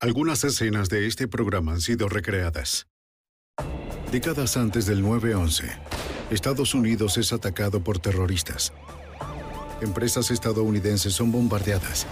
[0.00, 2.86] Algunas escenas de este programa han sido recreadas.
[4.12, 5.76] Décadas antes del 9-11,
[6.30, 8.72] Estados Unidos es atacado por terroristas.
[9.80, 12.06] Empresas estadounidenses son bombardeadas.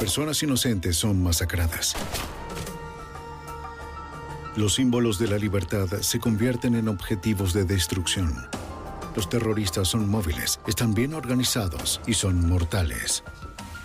[0.00, 1.94] Personas inocentes son masacradas.
[4.56, 8.34] Los símbolos de la libertad se convierten en objetivos de destrucción.
[9.14, 13.22] Los terroristas son móviles, están bien organizados y son mortales.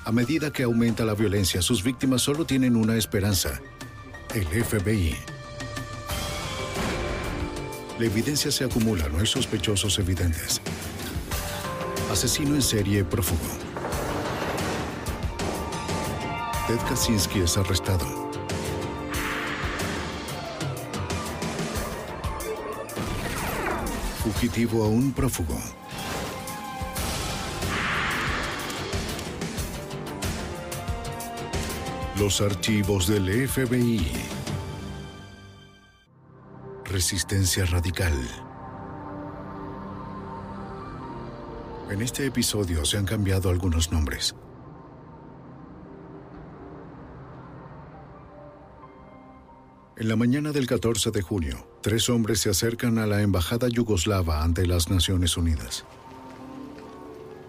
[0.04, 3.62] A medida que aumenta la violencia, sus víctimas solo tienen una esperanza,
[4.34, 5.16] el FBI.
[8.00, 10.60] La evidencia se acumula, no hay sospechosos evidentes.
[12.12, 13.46] Asesino en serie prófugo.
[16.68, 18.32] Ted Kaczynski es arrestado.
[24.24, 25.81] Fugitivo a un prófugo.
[32.22, 34.06] Los archivos del FBI.
[36.86, 38.14] Resistencia radical.
[41.90, 44.36] En este episodio se han cambiado algunos nombres.
[49.98, 54.44] En la mañana del 14 de junio, tres hombres se acercan a la embajada yugoslava
[54.44, 55.86] ante las Naciones Unidas.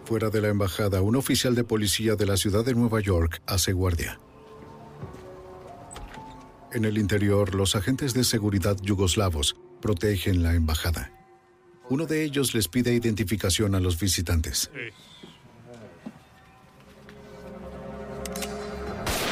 [0.06, 3.74] Fuera de la embajada, un oficial de policía de la ciudad de Nueva York hace
[3.74, 4.18] guardia.
[6.72, 11.12] En el interior, los agentes de seguridad yugoslavos protegen la embajada.
[11.90, 14.70] Uno de ellos les pide identificación a los visitantes.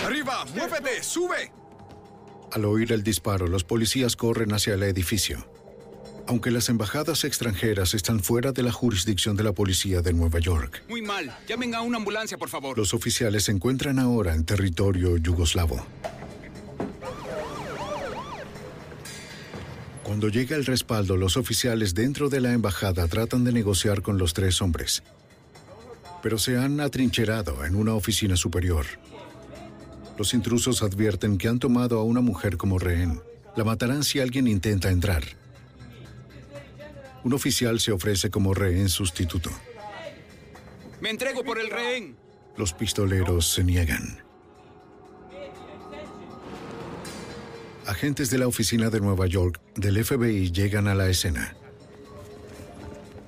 [0.04, 0.44] ¡Arriba!
[0.54, 1.02] ¡Muévete!
[1.02, 1.50] ¡Sube!
[2.52, 5.46] Al oír el disparo, los policías corren hacia el edificio.
[6.26, 10.82] Aunque las embajadas extranjeras están fuera de la jurisdicción de la policía de Nueva York,
[10.88, 11.34] Muy mal.
[11.48, 12.76] Llamen a una ambulancia, por favor.
[12.76, 15.84] los oficiales se encuentran ahora en territorio yugoslavo.
[20.10, 24.34] Cuando llega el respaldo, los oficiales dentro de la embajada tratan de negociar con los
[24.34, 25.04] tres hombres.
[26.20, 28.86] Pero se han atrincherado en una oficina superior.
[30.18, 33.20] Los intrusos advierten que han tomado a una mujer como rehén.
[33.54, 35.22] La matarán si alguien intenta entrar.
[37.22, 39.50] Un oficial se ofrece como rehén sustituto.
[41.00, 42.16] Me entrego por el rehén.
[42.56, 44.29] Los pistoleros se niegan.
[47.90, 51.56] Agentes de la oficina de Nueva York del FBI llegan a la escena.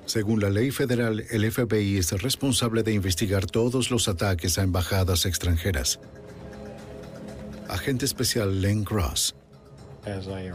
[0.05, 5.25] Según la ley federal, el FBI es responsable de investigar todos los ataques a embajadas
[5.25, 5.99] extranjeras.
[7.67, 9.35] Agente especial Len Cross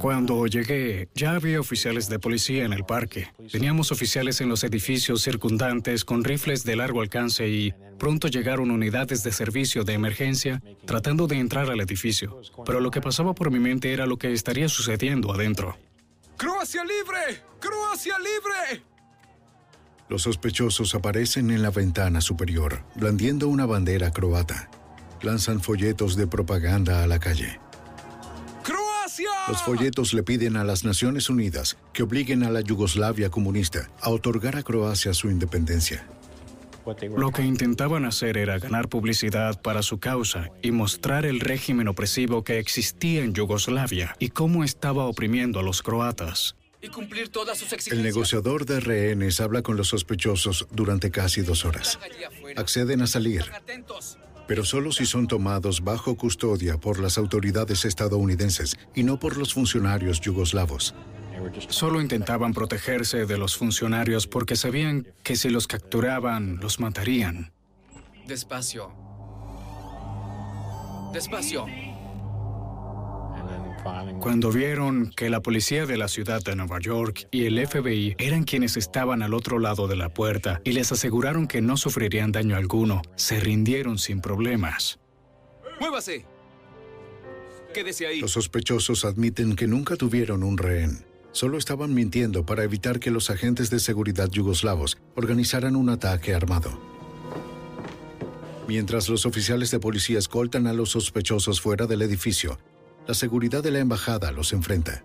[0.01, 3.29] Cuando llegué, ya había oficiales de policía en el parque.
[3.51, 9.23] Teníamos oficiales en los edificios circundantes con rifles de largo alcance y pronto llegaron unidades
[9.23, 12.41] de servicio de emergencia tratando de entrar al edificio.
[12.67, 15.77] Pero lo que pasaba por mi mente era lo que estaría sucediendo adentro.
[16.37, 17.43] ¡Croacia libre!
[17.59, 18.85] ¡Croacia libre!
[20.09, 24.71] Los sospechosos aparecen en la ventana superior, blandiendo una bandera croata.
[25.21, 27.61] Lanzan folletos de propaganda a la calle.
[29.49, 34.11] Los folletos le piden a las Naciones Unidas que obliguen a la Yugoslavia comunista a
[34.11, 36.07] otorgar a Croacia su independencia.
[37.17, 42.45] Lo que intentaban hacer era ganar publicidad para su causa y mostrar el régimen opresivo
[42.45, 46.55] que existía en Yugoslavia y cómo estaba oprimiendo a los croatas.
[46.83, 51.65] Y cumplir todas sus El negociador de rehenes habla con los sospechosos durante casi dos
[51.65, 51.99] horas.
[52.57, 54.19] Acceden a salir, Están atentos.
[54.49, 59.55] Pero solo si son tomados bajo custodia por las autoridades estadounidenses y no por los
[59.55, 60.95] funcionarios yugoslavos.
[61.69, 67.53] Solo intentaban protegerse de los funcionarios porque sabían que si los capturaban, los matarían.
[68.27, 68.91] Despacio.
[71.13, 71.67] Despacio.
[74.21, 78.45] Cuando vieron que la policía de la ciudad de Nueva York y el FBI eran
[78.45, 82.57] quienes estaban al otro lado de la puerta y les aseguraron que no sufrirían daño
[82.57, 84.99] alguno, se rindieron sin problemas.
[85.81, 86.27] ¡Muévase!
[87.73, 88.21] Quédese ahí.
[88.21, 91.05] Los sospechosos admiten que nunca tuvieron un rehén.
[91.33, 96.81] Solo estaban mintiendo para evitar que los agentes de seguridad yugoslavos organizaran un ataque armado.
[98.67, 102.59] Mientras los oficiales de policía escoltan a los sospechosos fuera del edificio,
[103.09, 105.03] la seguridad de la embajada los enfrenta.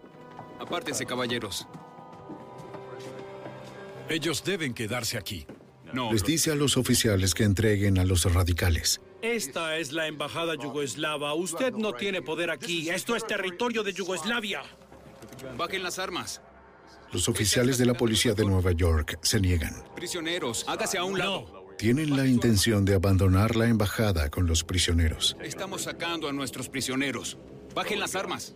[0.60, 1.66] Apártense, caballeros.
[4.10, 5.48] Ellos deben quedarse aquí.
[5.94, 9.00] No, Les dice a los oficiales que entreguen a los radicales.
[9.22, 11.34] Esta es la embajada yugoslava.
[11.34, 12.90] Usted no tiene poder aquí.
[12.90, 14.64] Esto es territorio de Yugoslavia.
[15.58, 16.42] bajen las armas.
[17.14, 19.82] Los oficiales de la policía de Nueva York se niegan.
[19.96, 21.70] Prisioneros, hágase a un lado.
[21.78, 25.38] Tienen la intención de abandonar la embajada con los prisioneros.
[25.42, 27.38] Estamos sacando a nuestros prisioneros.
[27.74, 28.54] Bajen las armas.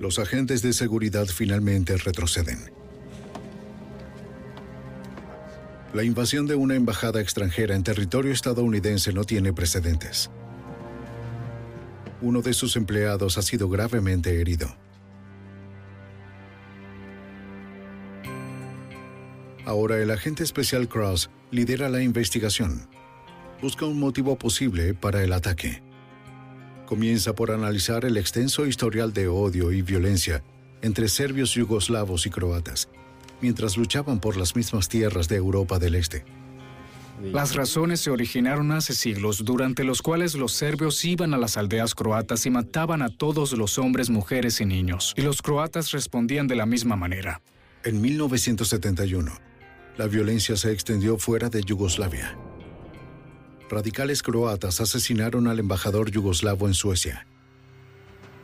[0.00, 2.58] Los agentes de seguridad finalmente retroceden.
[5.94, 10.30] La invasión de una embajada extranjera en territorio estadounidense no tiene precedentes.
[12.22, 14.74] Uno de sus empleados ha sido gravemente herido.
[19.64, 22.88] Ahora el agente especial Cross lidera la investigación.
[23.60, 25.82] Busca un motivo posible para el ataque.
[26.86, 30.42] Comienza por analizar el extenso historial de odio y violencia
[30.82, 32.88] entre serbios, yugoslavos y croatas,
[33.40, 36.24] mientras luchaban por las mismas tierras de Europa del Este.
[37.22, 41.94] Las razones se originaron hace siglos, durante los cuales los serbios iban a las aldeas
[41.94, 46.56] croatas y mataban a todos los hombres, mujeres y niños, y los croatas respondían de
[46.56, 47.42] la misma manera.
[47.84, 49.32] En 1971,
[49.96, 52.36] la violencia se extendió fuera de Yugoslavia.
[53.68, 57.26] Radicales croatas asesinaron al embajador yugoslavo en Suecia.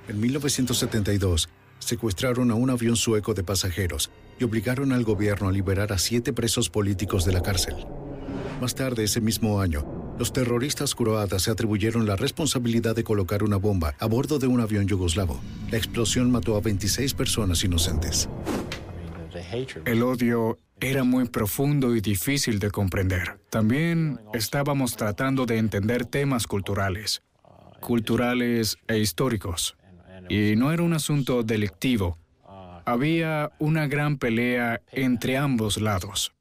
[0.08, 1.48] En 1972,
[1.78, 6.32] secuestraron a un avión sueco de pasajeros y obligaron al gobierno a liberar a siete
[6.32, 7.74] presos políticos de la cárcel.
[8.60, 13.56] Más tarde ese mismo año, los terroristas croatas se atribuyeron la responsabilidad de colocar una
[13.56, 15.40] bomba a bordo de un avión yugoslavo.
[15.70, 18.28] La explosión mató a 26 personas inocentes.
[19.84, 23.38] El odio era muy profundo y difícil de comprender.
[23.50, 27.22] También estábamos tratando de entender temas culturales,
[27.80, 29.76] culturales e históricos.
[30.28, 32.18] Y no era un asunto delictivo.
[32.84, 36.32] Había una gran pelea entre ambos lados.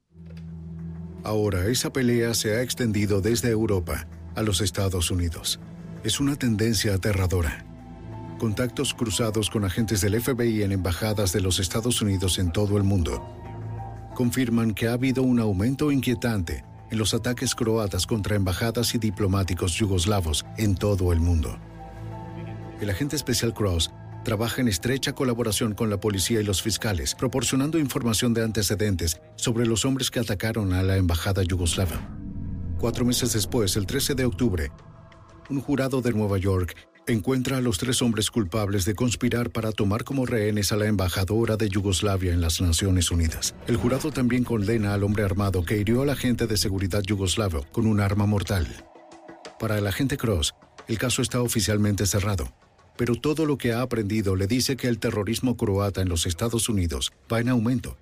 [1.24, 4.06] Ahora esa pelea se ha extendido desde Europa
[4.36, 5.58] a los Estados Unidos.
[6.04, 7.64] Es una tendencia aterradora.
[8.38, 12.84] Contactos cruzados con agentes del FBI en embajadas de los Estados Unidos en todo el
[12.84, 13.24] mundo
[14.16, 19.74] confirman que ha habido un aumento inquietante en los ataques croatas contra embajadas y diplomáticos
[19.74, 21.56] yugoslavos en todo el mundo.
[22.80, 23.92] El agente especial Cross
[24.24, 29.66] trabaja en estrecha colaboración con la policía y los fiscales, proporcionando información de antecedentes sobre
[29.66, 32.08] los hombres que atacaron a la embajada yugoslava.
[32.78, 34.72] Cuatro meses después, el 13 de octubre,
[35.48, 36.74] un jurado de Nueva York
[37.06, 41.56] encuentra a los tres hombres culpables de conspirar para tomar como rehenes a la embajadora
[41.56, 43.54] de Yugoslavia en las Naciones Unidas.
[43.66, 47.86] El jurado también condena al hombre armado que hirió al agente de seguridad yugoslavo con
[47.86, 48.66] un arma mortal.
[49.60, 50.54] Para el agente Cross,
[50.88, 52.52] el caso está oficialmente cerrado,
[52.96, 56.68] pero todo lo que ha aprendido le dice que el terrorismo croata en los Estados
[56.68, 57.96] Unidos va en aumento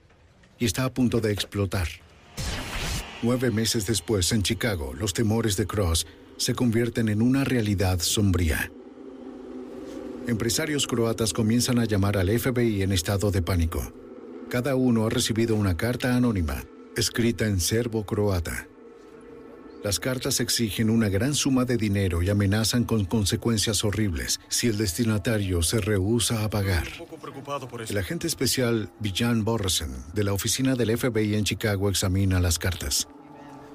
[0.59, 1.89] y está a punto de explotar.
[3.23, 6.06] Nueve meses después, en Chicago, los temores de Cross
[6.37, 8.71] se convierten en una realidad sombría.
[10.26, 13.93] Empresarios croatas comienzan a llamar al FBI en estado de pánico.
[14.49, 16.65] Cada uno ha recibido una carta anónima,
[16.97, 18.67] escrita en serbo-croata.
[19.82, 24.79] Las cartas exigen una gran suma de dinero y amenazan con consecuencias horribles si el
[24.79, 26.89] destinatario se rehúsa a pagar.
[27.87, 33.08] El agente especial Bijan Borresen, de la oficina del FBI en Chicago, examina las cartas.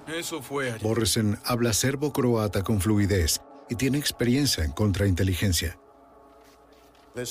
[0.07, 0.81] Eso fue ayer.
[0.81, 5.77] Borresen habla serbo-croata con fluidez y tiene experiencia en contrainteligencia.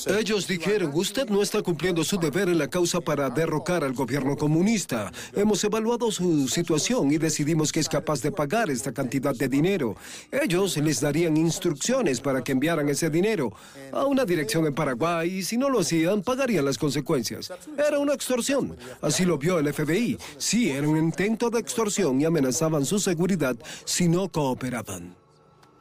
[0.07, 4.35] Ellos dijeron, usted no está cumpliendo su deber en la causa para derrocar al gobierno
[4.35, 5.11] comunista.
[5.33, 9.95] Hemos evaluado su situación y decidimos que es capaz de pagar esta cantidad de dinero.
[10.31, 13.53] Ellos les darían instrucciones para que enviaran ese dinero
[13.91, 17.51] a una dirección en Paraguay y si no lo hacían, pagarían las consecuencias.
[17.77, 18.77] Era una extorsión.
[19.01, 20.17] Así lo vio el FBI.
[20.37, 23.55] Sí, era un intento de extorsión y amenazaban su seguridad
[23.85, 25.15] si no cooperaban.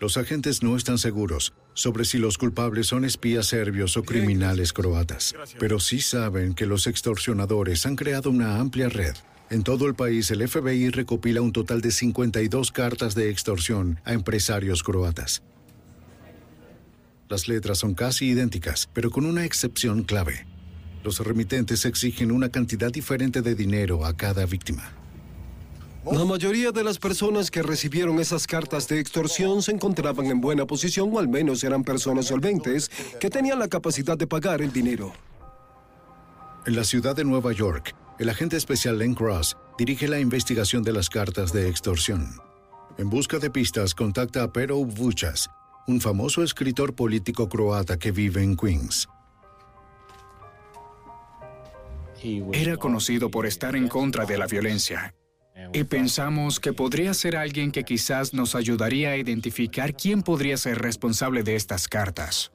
[0.00, 5.32] Los agentes no están seguros sobre si los culpables son espías serbios o criminales croatas,
[5.60, 9.14] pero sí saben que los extorsionadores han creado una amplia red.
[9.48, 14.12] En todo el país, el FBI recopila un total de 52 cartas de extorsión a
[14.12, 15.44] empresarios croatas.
[17.28, 20.48] Las letras son casi idénticas, pero con una excepción clave.
[21.04, 24.90] Los remitentes exigen una cantidad diferente de dinero a cada víctima.
[26.12, 30.66] La mayoría de las personas que recibieron esas cartas de extorsión se encontraban en buena
[30.66, 35.12] posición o al menos eran personas solventes que tenían la capacidad de pagar el dinero.
[36.66, 40.92] En la ciudad de Nueva York, El agente especial Len Cross dirige la investigación de
[40.92, 42.28] las cartas de extorsión.
[42.98, 45.48] En busca de pistas, contacta a Pero Vuchas,
[45.86, 49.08] un famoso escritor político croata que vive en Queens.
[52.52, 55.14] Era conocido por estar en contra de la violencia.
[55.72, 60.78] Y pensamos que podría ser alguien que quizás nos ayudaría a identificar quién podría ser
[60.78, 62.52] responsable de estas cartas.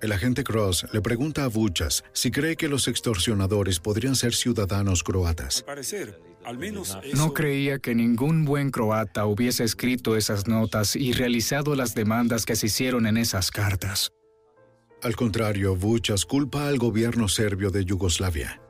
[0.00, 5.04] El agente Cross le pregunta a Vuchas si cree que los extorsionadores podrían ser ciudadanos
[5.04, 5.64] croatas.
[7.14, 12.56] No creía que ningún buen croata hubiese escrito esas notas y realizado las demandas que
[12.56, 14.12] se hicieron en esas cartas.
[15.02, 18.60] Al contrario, Vuchas culpa al gobierno serbio de Yugoslavia.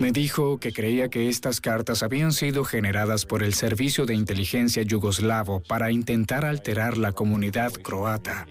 [0.00, 4.82] Me dijo que creía que estas cartas habían sido generadas por el Servicio de Inteligencia
[4.82, 8.46] Yugoslavo para intentar alterar la comunidad croata.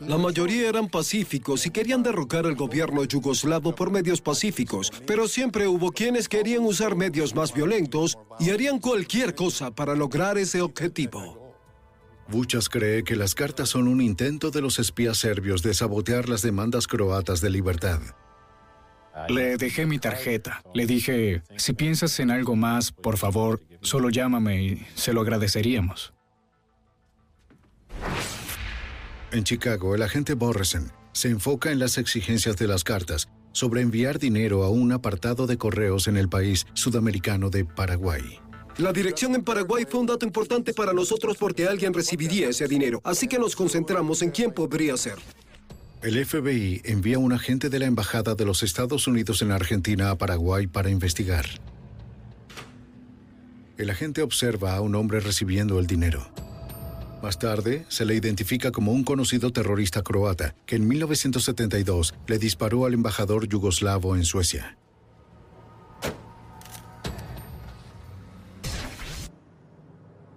[0.00, 5.66] La mayoría eran pacíficos y querían derrocar al gobierno yugoslavo por medios pacíficos, pero siempre
[5.66, 11.54] hubo quienes querían usar medios más violentos y harían cualquier cosa para lograr ese objetivo.
[12.28, 16.40] Vuchas cree que las cartas son un intento de los espías serbios de sabotear las
[16.40, 18.00] demandas croatas de libertad.
[19.28, 20.62] Le dejé mi tarjeta.
[20.74, 26.12] Le dije, si piensas en algo más, por favor, solo llámame y se lo agradeceríamos.
[29.32, 34.18] En Chicago, el agente Borresen se enfoca en las exigencias de las cartas sobre enviar
[34.18, 38.40] dinero a un apartado de correos en el país sudamericano de Paraguay.
[38.78, 43.00] La dirección en Paraguay fue un dato importante para nosotros porque alguien recibiría ese dinero,
[43.04, 45.16] así que nos concentramos en quién podría ser.
[46.02, 50.16] El FBI envía un agente de la Embajada de los Estados Unidos en Argentina a
[50.16, 51.44] Paraguay para investigar.
[53.76, 56.26] El agente observa a un hombre recibiendo el dinero.
[57.22, 62.86] Más tarde, se le identifica como un conocido terrorista croata que en 1972 le disparó
[62.86, 64.78] al embajador yugoslavo en Suecia.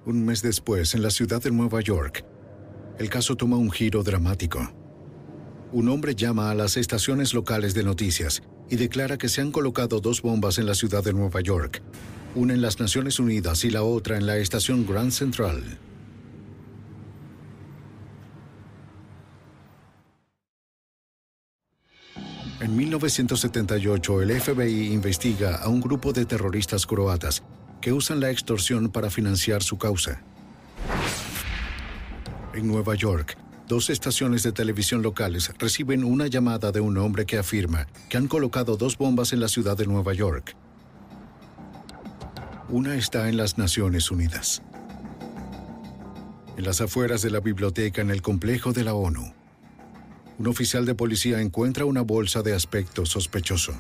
[0.06, 2.26] Un mes después, en la ciudad de Nueva York,
[3.00, 4.83] el caso toma un giro dramático.
[5.74, 10.00] Un hombre llama a las estaciones locales de noticias y declara que se han colocado
[10.00, 11.82] dos bombas en la ciudad de Nueva York,
[12.36, 15.80] una en las Naciones Unidas y la otra en la estación Grand Central.
[22.62, 27.42] En 1978, el FBI investiga a un grupo de terroristas croatas
[27.82, 30.22] que usan la extorsión para financiar su causa.
[32.54, 33.38] En Nueva York,
[33.68, 38.28] dos estaciones de televisión locales reciben una llamada de un hombre que afirma que han
[38.28, 40.56] colocado dos bombas en la ciudad de Nueva York.
[42.70, 44.62] Una está en las Naciones Unidas.
[46.58, 49.34] En las afueras de la biblioteca en el complejo de la ONU,
[50.40, 53.74] un oficial de policía encuentra una bolsa de aspecto sospechoso.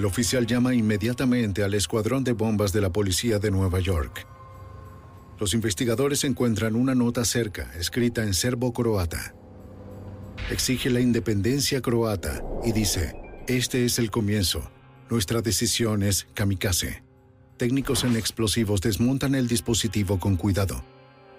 [0.00, 4.26] El oficial llama inmediatamente al escuadrón de bombas de la policía de Nueva York.
[5.38, 9.34] Los investigadores encuentran una nota cerca, escrita en serbo-croata.
[10.50, 13.14] Exige la independencia croata y dice,
[13.46, 14.70] este es el comienzo.
[15.10, 17.02] Nuestra decisión es kamikaze
[17.58, 20.82] técnicos en explosivos desmontan el dispositivo con cuidado.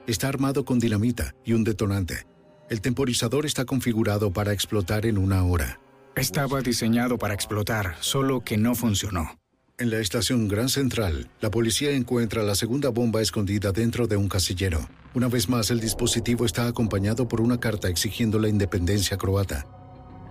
[0.06, 2.27] Está armado con dinamita y un detonante.
[2.70, 5.82] El temporizador está configurado para explotar en una hora.
[6.15, 9.39] Estaba diseñado para explotar, solo que no funcionó.
[9.77, 14.27] En la estación Gran Central, la policía encuentra la segunda bomba escondida dentro de un
[14.27, 14.88] casillero.
[15.13, 19.65] Una vez más, el dispositivo está acompañado por una carta exigiendo la independencia croata.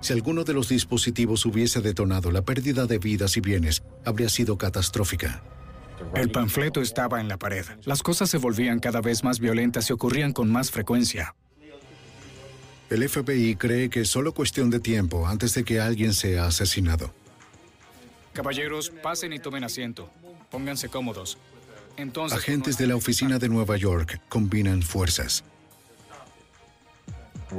[0.00, 4.56] Si alguno de los dispositivos hubiese detonado, la pérdida de vidas y bienes habría sido
[4.56, 5.42] catastrófica.
[6.14, 7.64] El panfleto estaba en la pared.
[7.84, 11.34] Las cosas se volvían cada vez más violentas y ocurrían con más frecuencia.
[12.90, 17.14] El FBI cree que es solo cuestión de tiempo antes de que alguien sea asesinado.
[18.32, 20.10] Caballeros, pasen y tomen asiento.
[20.50, 21.38] Pónganse cómodos.
[21.96, 25.44] Entonces, Agentes de la oficina de Nueva York combinan fuerzas.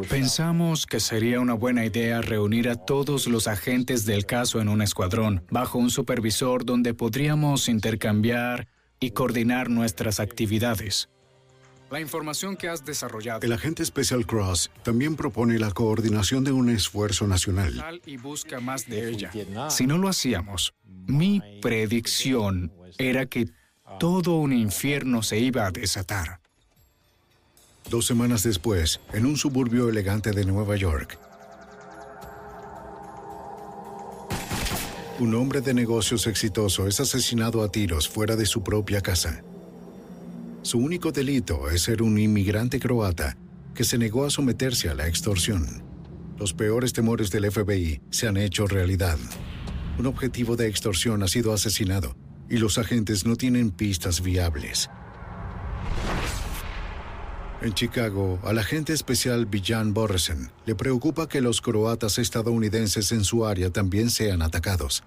[0.10, 4.82] Pensamos que sería una buena idea reunir a todos los agentes del caso en un
[4.82, 8.68] escuadrón, bajo un supervisor donde podríamos intercambiar
[9.00, 11.10] y coordinar nuestras actividades.
[11.92, 13.42] La información que has desarrollado.
[13.42, 18.02] El agente Special Cross también propone la coordinación de un esfuerzo nacional.
[18.06, 19.30] Y busca más de ella.
[19.70, 20.74] Si no lo hacíamos,
[21.06, 23.50] mi predicción era que
[24.00, 26.40] todo un infierno se iba a desatar.
[27.90, 31.20] Dos semanas después, en un suburbio elegante de Nueva York,
[35.20, 39.44] un hombre de negocios exitoso es asesinado a tiros fuera de su propia casa.
[40.63, 43.36] Su único delito es ser un inmigrante croata
[43.74, 45.84] que se negó a someterse a la extorsión.
[46.38, 49.18] Los peores temores del FBI se han hecho realidad.
[49.98, 52.15] Un objetivo de extorsión ha sido asesinado
[52.48, 54.89] y los agentes no tienen pistas viables.
[57.62, 63.48] En Chicago, al agente especial Villan Borresen le preocupa que los croatas estadounidenses en su
[63.48, 65.03] área también sean atacados.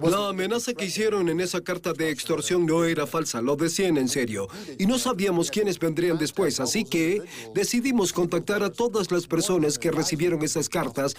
[0.00, 4.08] La amenaza que hicieron en esa carta de extorsión no era falsa, lo decían en
[4.08, 4.48] serio.
[4.78, 7.22] Y no sabíamos quiénes vendrían después, así que
[7.54, 11.14] decidimos contactar a todas las personas que recibieron esas cartas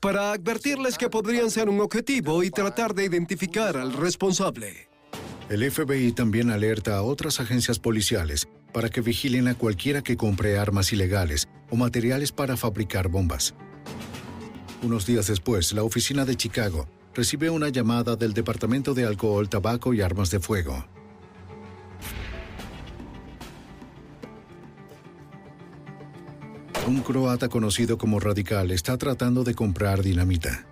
[0.00, 4.88] para advertirles que podrían ser un objetivo y tratar de identificar al responsable.
[5.50, 10.56] El FBI también alerta a otras agencias policiales para que vigilen a cualquiera que compre
[10.56, 13.54] armas ilegales o materiales para fabricar bombas.
[14.82, 19.94] Unos días después, la oficina de Chicago recibe una llamada del Departamento de Alcohol, Tabaco
[19.94, 20.84] y Armas de Fuego.
[26.86, 30.66] Un croata conocido como Radical está tratando de comprar dinamita.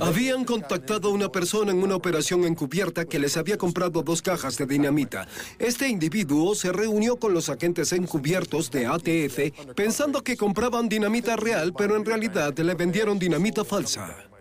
[0.00, 4.56] Habían contactado a una persona en una operación encubierta que les había comprado dos cajas
[4.56, 5.28] de dinamita.
[5.58, 11.72] Este individuo se reunió con los agentes encubiertos de ATF pensando que compraban dinamita real,
[11.76, 14.31] pero en realidad le vendieron dinamita falsa.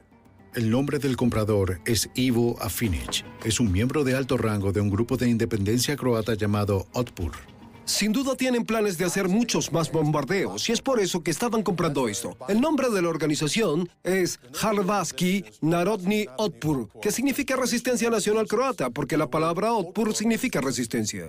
[0.53, 3.23] El nombre del comprador es Ivo Afinic.
[3.45, 7.31] Es un miembro de alto rango de un grupo de independencia croata llamado Otpur.
[7.85, 11.63] Sin duda tienen planes de hacer muchos más bombardeos y es por eso que estaban
[11.63, 12.35] comprando esto.
[12.49, 19.15] El nombre de la organización es Harvaski Narodni Otpur, que significa Resistencia Nacional Croata, porque
[19.15, 21.27] la palabra Otpur significa resistencia.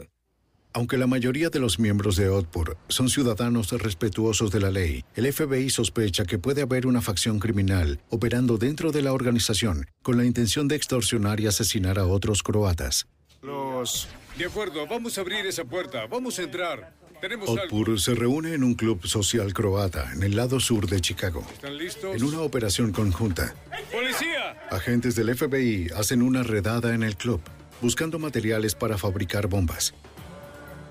[0.74, 5.30] Aunque la mayoría de los miembros de Otpur son ciudadanos respetuosos de la ley, el
[5.30, 10.24] FBI sospecha que puede haber una facción criminal operando dentro de la organización con la
[10.24, 13.06] intención de extorsionar y asesinar a otros croatas.
[13.42, 14.08] Los...
[14.38, 16.06] De acuerdo, vamos a abrir esa puerta.
[16.06, 16.94] Vamos a entrar.
[17.20, 21.46] Tenemos Otpur se reúne en un club social croata en el lado sur de Chicago.
[21.52, 22.16] ¿Están listos?
[22.16, 23.54] En una operación conjunta.
[23.92, 24.58] ¡Policía!
[24.70, 27.42] Agentes del FBI hacen una redada en el club,
[27.82, 29.94] buscando materiales para fabricar bombas.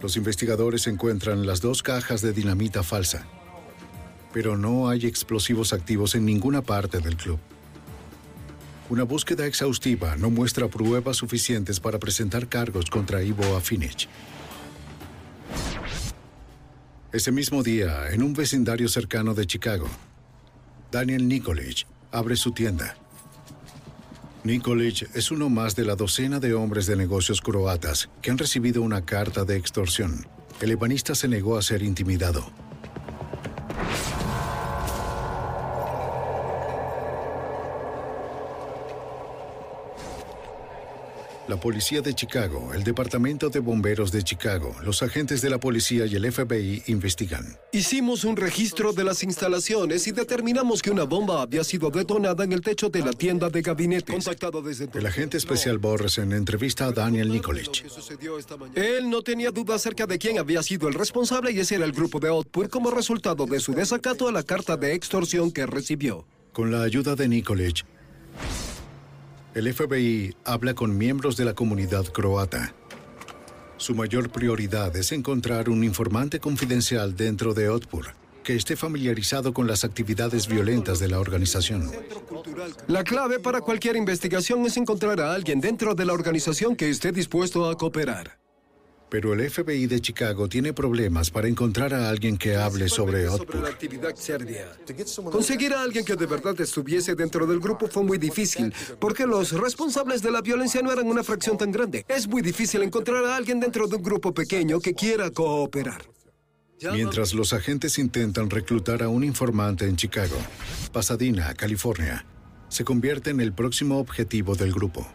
[0.01, 3.27] Los investigadores encuentran las dos cajas de dinamita falsa,
[4.33, 7.39] pero no hay explosivos activos en ninguna parte del club.
[8.89, 14.09] Una búsqueda exhaustiva no muestra pruebas suficientes para presentar cargos contra Ivo Afinich.
[17.13, 19.87] Ese mismo día, en un vecindario cercano de Chicago,
[20.91, 22.95] Daniel Nikolic abre su tienda.
[24.43, 28.81] Nikolic es uno más de la docena de hombres de negocios croatas que han recibido
[28.81, 30.25] una carta de extorsión.
[30.61, 32.51] El ebanista se negó a ser intimidado.
[41.51, 46.05] La policía de Chicago, el Departamento de Bomberos de Chicago, los agentes de la policía
[46.05, 47.57] y el FBI investigan.
[47.73, 52.53] Hicimos un registro de las instalaciones y determinamos que una bomba había sido detonada en
[52.53, 54.15] el techo de la tienda de gabinetes.
[54.15, 57.83] Contactado desde El agente especial Borresen entrevista a Daniel Nikolic.
[58.73, 61.91] Él no tenía duda acerca de quién había sido el responsable y ese era el
[61.91, 66.25] grupo de Output como resultado de su desacato a la carta de extorsión que recibió.
[66.53, 67.83] Con la ayuda de Nikolic,
[69.53, 72.73] el FBI habla con miembros de la comunidad croata.
[73.77, 79.67] Su mayor prioridad es encontrar un informante confidencial dentro de Otpur que esté familiarizado con
[79.67, 81.91] las actividades violentas de la organización.
[82.87, 87.11] La clave para cualquier investigación es encontrar a alguien dentro de la organización que esté
[87.11, 88.40] dispuesto a cooperar.
[89.11, 93.75] Pero el FBI de Chicago tiene problemas para encontrar a alguien que hable sobre Otpur.
[95.29, 99.51] Conseguir a alguien que de verdad estuviese dentro del grupo fue muy difícil, porque los
[99.51, 102.05] responsables de la violencia no eran una fracción tan grande.
[102.07, 106.03] Es muy difícil encontrar a alguien dentro de un grupo pequeño que quiera cooperar.
[106.93, 110.37] Mientras los agentes intentan reclutar a un informante en Chicago,
[110.93, 112.25] Pasadena, California,
[112.69, 115.05] se convierte en el próximo objetivo del grupo.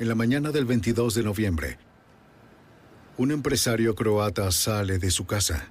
[0.00, 1.78] En la mañana del 22 de noviembre,
[3.18, 5.68] un empresario croata sale de su casa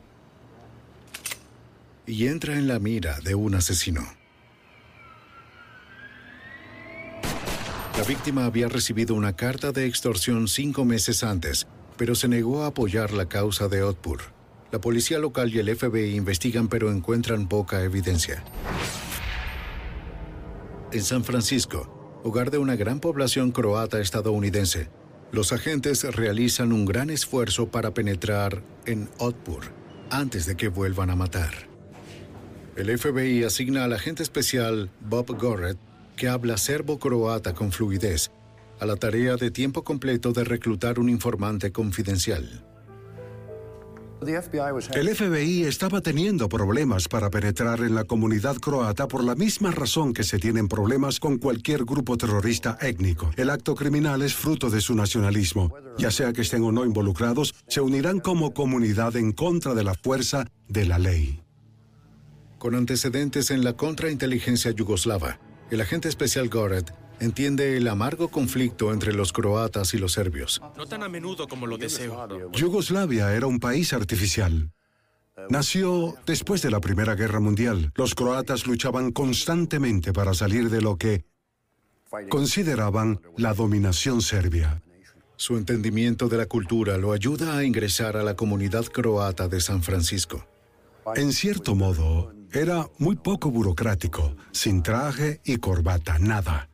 [2.05, 4.01] y entra en la mira de un asesino.
[7.97, 12.67] La víctima había recibido una carta de extorsión cinco meses antes, pero se negó a
[12.67, 14.19] apoyar la causa de Otpur.
[14.71, 18.43] La policía local y el FBI investigan pero encuentran poca evidencia.
[20.91, 24.89] En San Francisco, hogar de una gran población croata estadounidense,
[25.31, 29.65] los agentes realizan un gran esfuerzo para penetrar en Otpur
[30.09, 31.53] antes de que vuelvan a matar.
[32.75, 35.77] El FBI asigna al agente especial Bob Gorret,
[36.15, 38.31] que habla serbo-croata con fluidez,
[38.79, 42.66] a la tarea de tiempo completo de reclutar un informante confidencial.
[44.19, 50.13] El FBI estaba teniendo problemas para penetrar en la comunidad croata por la misma razón
[50.13, 53.29] que se tienen problemas con cualquier grupo terrorista étnico.
[53.35, 55.71] El acto criminal es fruto de su nacionalismo.
[55.99, 59.93] Ya sea que estén o no involucrados, se unirán como comunidad en contra de la
[59.93, 61.43] fuerza de la ley.
[62.57, 69.13] Con antecedentes en la contrainteligencia yugoslava, el agente especial Goret entiende el amargo conflicto entre
[69.13, 70.61] los croatas y los serbios.
[70.75, 72.51] No tan a menudo como lo deseo.
[72.51, 74.71] Yugoslavia era un país artificial.
[75.49, 77.91] Nació después de la Primera Guerra Mundial.
[77.95, 81.25] Los croatas luchaban constantemente para salir de lo que
[82.29, 84.81] consideraban la dominación serbia.
[85.35, 89.83] Su entendimiento de la cultura lo ayuda a ingresar a la comunidad croata de San
[89.83, 90.47] Francisco.
[91.15, 96.69] En cierto modo, era muy poco burocrático, sin traje y corbata, nada.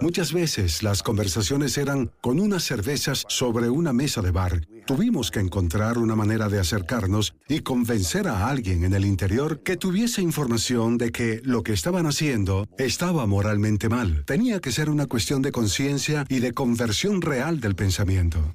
[0.00, 4.66] Muchas veces las conversaciones eran con unas cervezas sobre una mesa de bar.
[4.86, 9.76] Tuvimos que encontrar una manera de acercarnos y convencer a alguien en el interior que
[9.76, 14.24] tuviese información de que lo que estaban haciendo estaba moralmente mal.
[14.24, 18.54] Tenía que ser una cuestión de conciencia y de conversión real del pensamiento.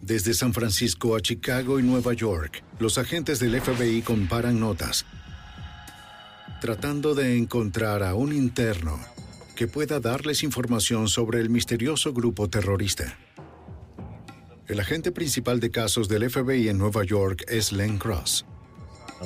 [0.00, 5.04] Desde San Francisco a Chicago y Nueva York, los agentes del FBI comparan notas,
[6.60, 8.98] tratando de encontrar a un interno
[9.60, 13.18] que pueda darles información sobre el misterioso grupo terrorista.
[14.68, 18.46] El agente principal de casos del FBI en Nueva York es Len Cross.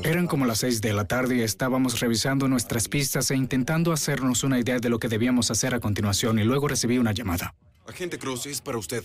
[0.02, 4.42] Eran como las seis de la tarde y estábamos revisando nuestras pistas e intentando hacernos
[4.42, 7.54] una idea de lo que debíamos hacer a continuación y luego recibí una llamada.
[7.86, 9.04] Agente Cross, es para usted.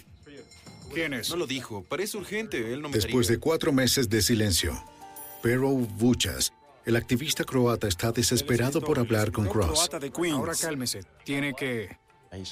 [0.92, 1.30] ¿Quién es?
[1.30, 1.84] No lo dijo.
[1.88, 2.74] Parece urgente.
[2.74, 4.84] Él no me Después daría- de cuatro meses de silencio,
[5.44, 6.52] Pero Vuchas,
[6.86, 9.90] el activista croata, está desesperado por hablar con Cross.
[10.32, 11.02] Ahora cálmese.
[11.24, 11.98] Tiene que...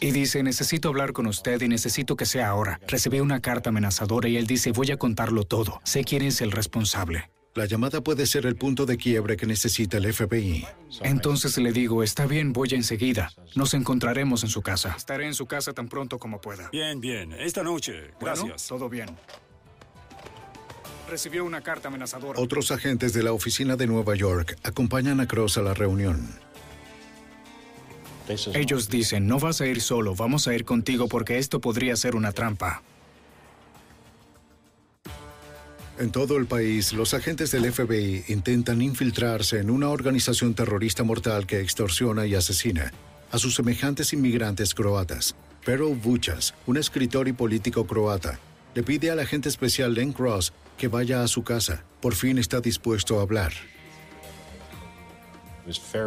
[0.01, 2.79] Y dice, necesito hablar con usted y necesito que sea ahora.
[2.87, 5.81] Recibí una carta amenazadora y él dice, voy a contarlo todo.
[5.83, 7.29] Sé quién es el responsable.
[7.53, 10.67] La llamada puede ser el punto de quiebre que necesita el FBI.
[11.01, 13.31] Entonces le digo, está bien, voy enseguida.
[13.55, 14.93] Nos encontraremos en su casa.
[14.95, 16.69] Estaré en su casa tan pronto como pueda.
[16.71, 17.33] Bien, bien.
[17.33, 18.11] Esta noche.
[18.19, 18.67] Bueno, Gracias.
[18.67, 19.09] todo bien.
[21.09, 22.39] Recibió una carta amenazadora.
[22.39, 26.27] Otros agentes de la oficina de Nueva York acompañan a Cross a la reunión.
[28.53, 32.15] Ellos dicen, no vas a ir solo, vamos a ir contigo porque esto podría ser
[32.15, 32.81] una trampa.
[35.97, 41.47] En todo el país, los agentes del FBI intentan infiltrarse en una organización terrorista mortal
[41.47, 42.91] que extorsiona y asesina
[43.31, 45.35] a sus semejantes inmigrantes croatas.
[45.65, 48.39] Pero Vuchas, un escritor y político croata,
[48.75, 51.83] le pide al agente especial Len Cross que vaya a su casa.
[51.99, 53.51] Por fin está dispuesto a hablar.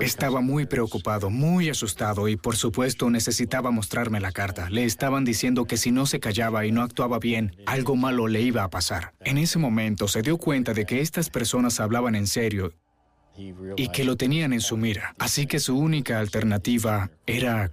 [0.00, 4.70] Estaba muy preocupado, muy asustado y por supuesto necesitaba mostrarme la carta.
[4.70, 8.40] Le estaban diciendo que si no se callaba y no actuaba bien, algo malo le
[8.40, 9.12] iba a pasar.
[9.20, 12.72] En ese momento se dio cuenta de que estas personas hablaban en serio
[13.76, 15.14] y que lo tenían en su mira.
[15.18, 17.70] Así que su única alternativa era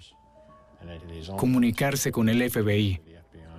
[1.37, 3.01] comunicarse con el FBI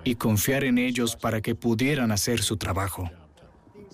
[0.03, 3.09] y confiar en ellos para que pudieran hacer su trabajo.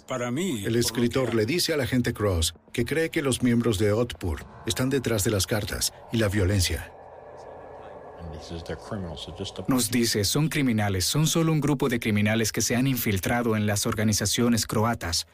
[0.08, 3.92] Para mí, El escritor le dice al agente Cross que cree que los miembros de
[3.92, 6.92] Otpur están detrás de las cartas y la violencia.
[9.68, 13.66] Nos dice, son criminales, son solo un grupo de criminales que se han infiltrado en
[13.66, 15.26] las organizaciones croatas.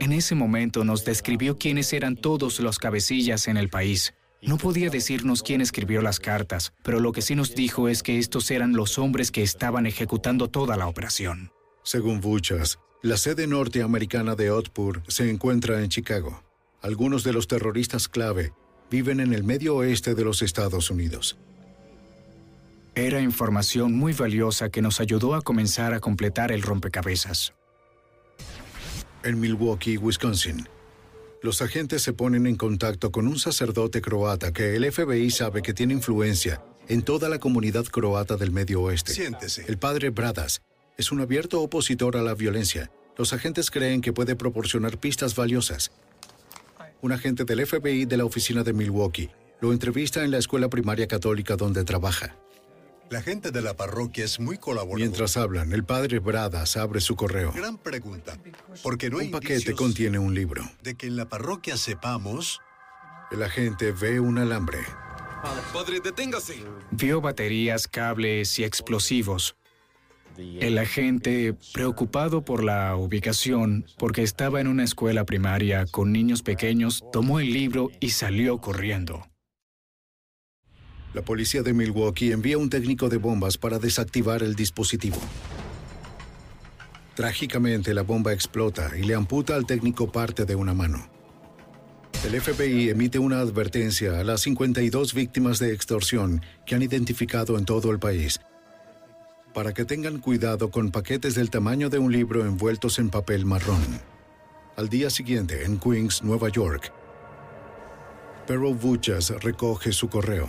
[0.00, 4.14] En ese momento nos describió quiénes eran todos los cabecillas en el país.
[4.40, 8.18] No podía decirnos quién escribió las cartas, pero lo que sí nos dijo es que
[8.18, 11.52] estos eran los hombres que estaban ejecutando toda la operación.
[11.84, 16.44] Según Vuchas, la sede norteamericana de Otpur se encuentra en Chicago.
[16.80, 18.52] Algunos de los terroristas clave
[18.90, 21.36] viven en el medio oeste de los Estados Unidos.
[22.94, 27.54] Era información muy valiosa que nos ayudó a comenzar a completar el rompecabezas.
[29.24, 30.68] En Milwaukee, Wisconsin,
[31.42, 35.74] los agentes se ponen en contacto con un sacerdote croata que el FBI sabe que
[35.74, 39.12] tiene influencia en toda la comunidad croata del medio oeste.
[39.12, 39.64] Siéntese.
[39.66, 40.62] El padre Bradas
[40.96, 42.90] es un abierto opositor a la violencia.
[43.16, 45.92] Los agentes creen que puede proporcionar pistas valiosas.
[47.00, 51.06] Un agente del FBI de la oficina de Milwaukee lo entrevista en la escuela primaria
[51.06, 52.36] católica donde trabaja.
[53.10, 55.04] La gente de la parroquia es muy colaboradora.
[55.04, 57.52] Mientras hablan, el padre Bradas abre su correo.
[57.52, 58.38] Gran pregunta.
[58.82, 60.68] Porque no hay Un paquete contiene un libro.
[60.82, 62.60] de que en la parroquia sepamos...
[63.30, 64.80] El agente ve un alambre.
[65.72, 66.62] Padre, deténgase.
[66.90, 69.56] Vio baterías, cables y explosivos.
[70.38, 77.04] El agente, preocupado por la ubicación, porque estaba en una escuela primaria con niños pequeños,
[77.12, 79.26] tomó el libro y salió corriendo.
[81.12, 85.18] La policía de Milwaukee envía un técnico de bombas para desactivar el dispositivo.
[87.14, 91.10] Trágicamente, la bomba explota y le amputa al técnico parte de una mano.
[92.24, 97.66] El FBI emite una advertencia a las 52 víctimas de extorsión que han identificado en
[97.66, 98.40] todo el país
[99.52, 103.82] para que tengan cuidado con paquetes del tamaño de un libro envueltos en papel marrón.
[104.76, 106.92] Al día siguiente, en Queens, Nueva York,
[108.46, 110.48] Perro Buchas recoge su correo.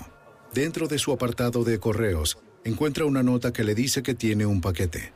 [0.54, 4.62] Dentro de su apartado de correos, encuentra una nota que le dice que tiene un
[4.62, 5.14] paquete.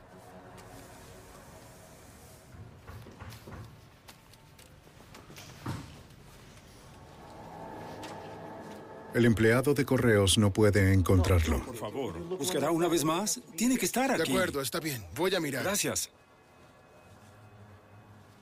[9.13, 11.63] El empleado de correos no puede encontrarlo.
[11.65, 13.41] Por favor, ¿buscará una vez más?
[13.55, 14.23] Tiene que estar aquí.
[14.23, 15.03] De acuerdo, está bien.
[15.15, 15.63] Voy a mirar.
[15.63, 16.11] Gracias.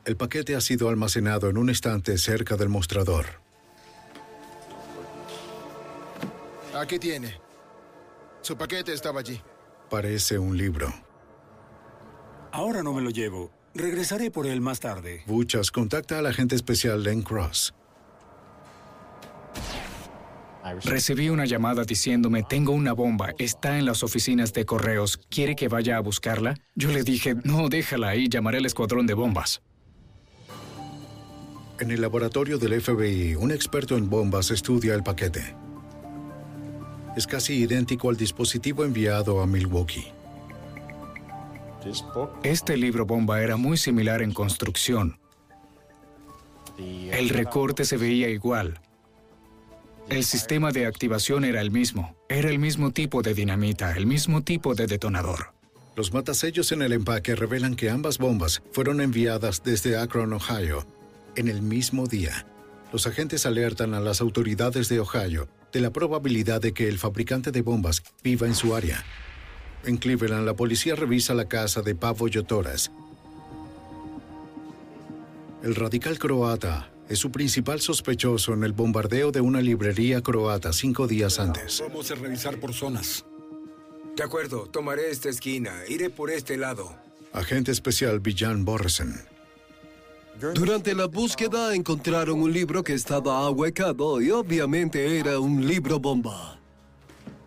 [0.05, 3.25] El paquete ha sido almacenado en un estante cerca del mostrador.
[6.75, 7.39] Aquí tiene.
[8.41, 9.41] Su paquete estaba allí.
[9.89, 10.93] Parece un libro.
[12.51, 13.51] Ahora no me lo llevo.
[13.73, 15.23] Regresaré por él más tarde.
[15.25, 17.73] Buchas contacta al agente especial Len Cross.
[20.83, 25.67] Recibí una llamada diciéndome, tengo una bomba, está en las oficinas de correos, ¿quiere que
[25.67, 26.55] vaya a buscarla?
[26.73, 29.61] Yo le dije, no, déjala ahí, llamaré al escuadrón de bombas.
[31.79, 35.55] En el laboratorio del FBI, un experto en bombas estudia el paquete.
[37.15, 40.07] Es casi idéntico al dispositivo enviado a Milwaukee.
[42.43, 45.19] Este libro bomba era muy similar en construcción.
[46.77, 48.79] El recorte se veía igual.
[50.07, 52.15] El sistema de activación era el mismo.
[52.29, 55.53] Era el mismo tipo de dinamita, el mismo tipo de detonador.
[55.95, 60.85] Los matasellos en el empaque revelan que ambas bombas fueron enviadas desde Akron, Ohio,
[61.35, 62.45] en el mismo día.
[62.93, 67.51] Los agentes alertan a las autoridades de Ohio de la probabilidad de que el fabricante
[67.51, 69.03] de bombas viva en su área.
[69.85, 72.91] En Cleveland, la policía revisa la casa de Pavo Yotoras.
[75.63, 81.07] El radical croata es su principal sospechoso en el bombardeo de una librería croata cinco
[81.07, 81.81] días antes.
[81.81, 83.25] Vamos a revisar por zonas.
[84.15, 85.73] De acuerdo, tomaré esta esquina.
[85.87, 86.95] Iré por este lado.
[87.33, 89.13] Agente especial Villan Borresen.
[90.53, 96.59] Durante la búsqueda encontraron un libro que estaba ahuecado y obviamente era un libro bomba.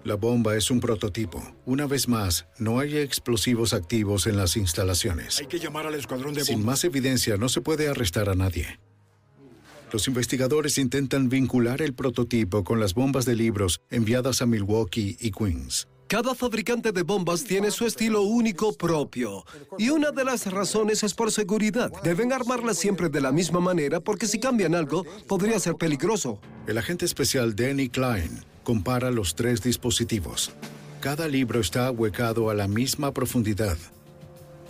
[0.04, 1.42] La bomba es un prototipo.
[1.66, 5.38] Una vez más, no hay explosivos activos en las instalaciones.
[5.38, 6.46] Hay que llamar al escuadrón de bombas.
[6.46, 8.78] Sin más evidencia, no se puede arrestar a nadie.
[9.92, 15.30] Los investigadores intentan vincular el prototipo con las bombas de libros enviadas a Milwaukee y
[15.30, 15.88] Queens.
[16.08, 19.44] Cada fabricante de bombas tiene su estilo único propio.
[19.76, 21.92] Y una de las razones es por seguridad.
[22.02, 26.40] Deben armarlas siempre de la misma manera porque si cambian algo, podría ser peligroso.
[26.66, 30.50] El agente especial Danny Klein compara los tres dispositivos.
[31.00, 33.76] Cada libro está ahuecado a la misma profundidad.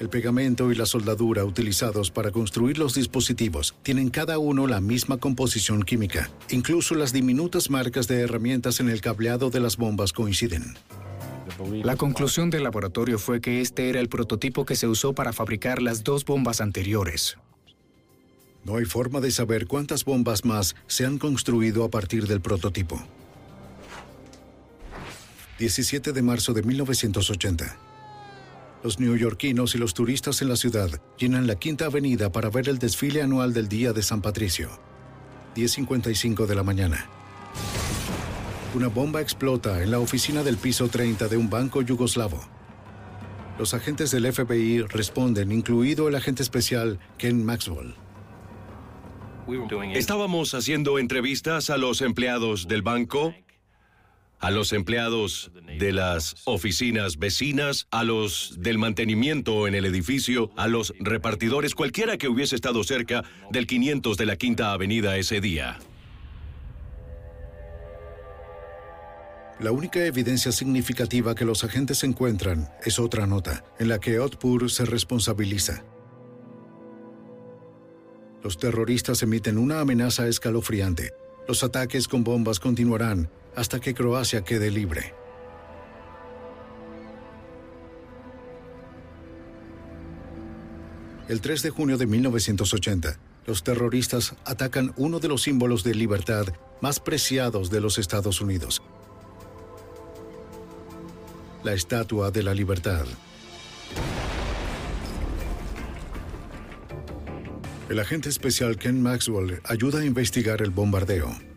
[0.01, 5.17] El pegamento y la soldadura utilizados para construir los dispositivos tienen cada uno la misma
[5.17, 6.31] composición química.
[6.51, 10.75] Incluso las diminutas marcas de herramientas en el cableado de las bombas coinciden.
[11.83, 15.83] La conclusión del laboratorio fue que este era el prototipo que se usó para fabricar
[15.83, 17.37] las dos bombas anteriores.
[18.65, 23.03] No hay forma de saber cuántas bombas más se han construido a partir del prototipo.
[25.59, 27.88] 17 de marzo de 1980.
[28.83, 30.89] Los neoyorquinos y los turistas en la ciudad
[31.19, 34.71] llenan la Quinta Avenida para ver el desfile anual del Día de San Patricio.
[35.57, 37.07] 10.55 de la mañana.
[38.75, 42.41] Una bomba explota en la oficina del piso 30 de un banco yugoslavo.
[43.59, 47.95] Los agentes del FBI responden, incluido el agente especial Ken Maxwell.
[49.95, 53.35] Estábamos haciendo entrevistas a los empleados del banco,
[54.41, 60.69] a los empleados de las oficinas vecinas, a los del mantenimiento en el edificio, a
[60.69, 65.79] los repartidores, cualquiera que hubiese estado cerca del 500 de la Quinta Avenida ese día.
[69.61, 74.71] La única evidencia significativa que los agentes encuentran es otra nota, en la que Otpur
[74.71, 75.83] se responsabiliza.
[78.45, 81.13] Los terroristas emiten una amenaza escalofriante.
[81.49, 85.15] Los ataques con bombas continuarán hasta que Croacia quede libre.
[91.29, 96.47] El 3 de junio de 1980, los terroristas atacan uno de los símbolos de libertad
[96.81, 98.83] más preciados de los Estados Unidos,
[101.65, 103.05] la Estatua de la Libertad.
[107.89, 111.48] El agente especial Ken Maxwell ayuda a investigar el bombardeo.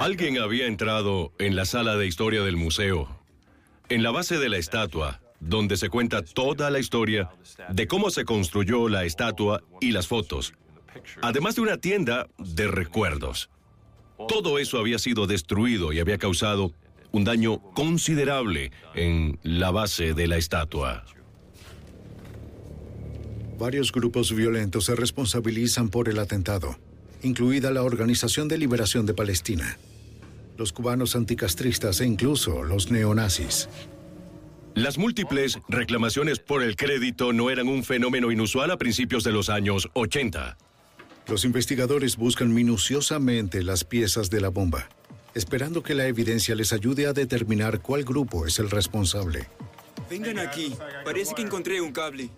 [0.00, 3.08] Alguien había entrado en la sala de historia del museo.
[3.88, 7.30] En la base de la estatua donde se cuenta toda la historia
[7.70, 10.54] de cómo se construyó la estatua y las fotos,
[11.22, 13.50] además de una tienda de recuerdos.
[14.26, 16.72] Todo eso había sido destruido y había causado
[17.12, 21.04] un daño considerable en la base de la estatua.
[23.58, 26.78] Varios grupos violentos se responsabilizan por el atentado,
[27.22, 29.78] incluida la Organización de Liberación de Palestina,
[30.56, 33.68] los cubanos anticastristas e incluso los neonazis.
[34.74, 39.48] Las múltiples reclamaciones por el crédito no eran un fenómeno inusual a principios de los
[39.48, 40.56] años 80.
[41.26, 44.88] Los investigadores buscan minuciosamente las piezas de la bomba,
[45.34, 49.48] esperando que la evidencia les ayude a determinar cuál grupo es el responsable.
[50.08, 50.74] Vengan aquí.
[51.04, 52.30] Parece que encontré un cable.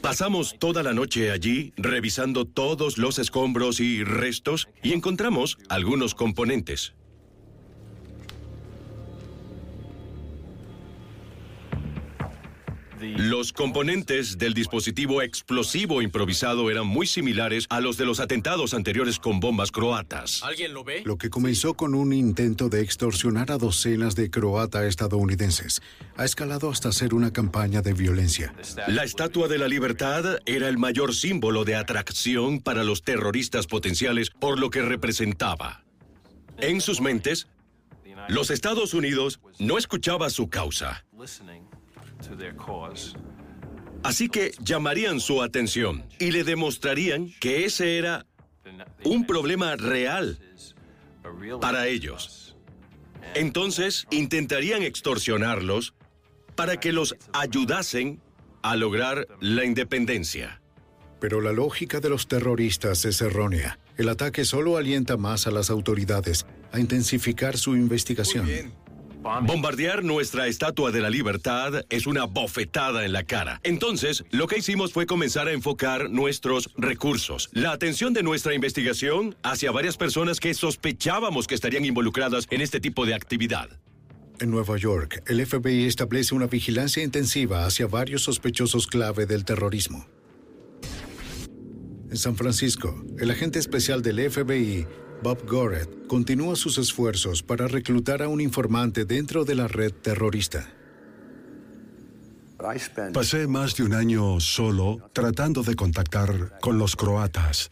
[0.00, 6.94] Pasamos toda la noche allí revisando todos los escombros y restos y encontramos algunos componentes.
[13.12, 19.18] Los componentes del dispositivo explosivo improvisado eran muy similares a los de los atentados anteriores
[19.18, 20.42] con bombas croatas.
[20.42, 21.02] ¿Alguien lo ve?
[21.04, 25.82] Lo que comenzó con un intento de extorsionar a docenas de croata estadounidenses
[26.16, 28.54] ha escalado hasta ser una campaña de violencia.
[28.88, 34.30] La Estatua de la Libertad era el mayor símbolo de atracción para los terroristas potenciales
[34.30, 35.84] por lo que representaba.
[36.58, 37.48] En sus mentes,
[38.28, 41.04] los Estados Unidos no escuchaba su causa.
[44.02, 48.26] Así que llamarían su atención y le demostrarían que ese era
[49.04, 50.38] un problema real
[51.60, 52.56] para ellos.
[53.34, 55.94] Entonces intentarían extorsionarlos
[56.54, 58.20] para que los ayudasen
[58.62, 60.60] a lograr la independencia.
[61.20, 63.78] Pero la lógica de los terroristas es errónea.
[63.96, 68.74] El ataque solo alienta más a las autoridades a intensificar su investigación.
[69.24, 73.58] Bombardear nuestra estatua de la libertad es una bofetada en la cara.
[73.62, 79.34] Entonces, lo que hicimos fue comenzar a enfocar nuestros recursos, la atención de nuestra investigación
[79.42, 83.70] hacia varias personas que sospechábamos que estarían involucradas en este tipo de actividad.
[84.40, 90.06] En Nueva York, el FBI establece una vigilancia intensiva hacia varios sospechosos clave del terrorismo.
[92.10, 94.86] En San Francisco, el agente especial del FBI
[95.22, 100.68] Bob Goret continúa sus esfuerzos para reclutar a un informante dentro de la red terrorista.
[103.12, 107.70] Pasé más de un año solo tratando de contactar con los croatas.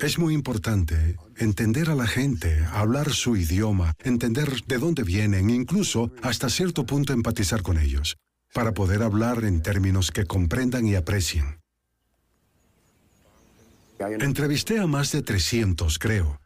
[0.00, 6.12] Es muy importante entender a la gente, hablar su idioma, entender de dónde vienen, incluso
[6.22, 8.16] hasta cierto punto empatizar con ellos,
[8.54, 11.58] para poder hablar en términos que comprendan y aprecien.
[13.98, 16.40] Entrevisté a más de 300, creo,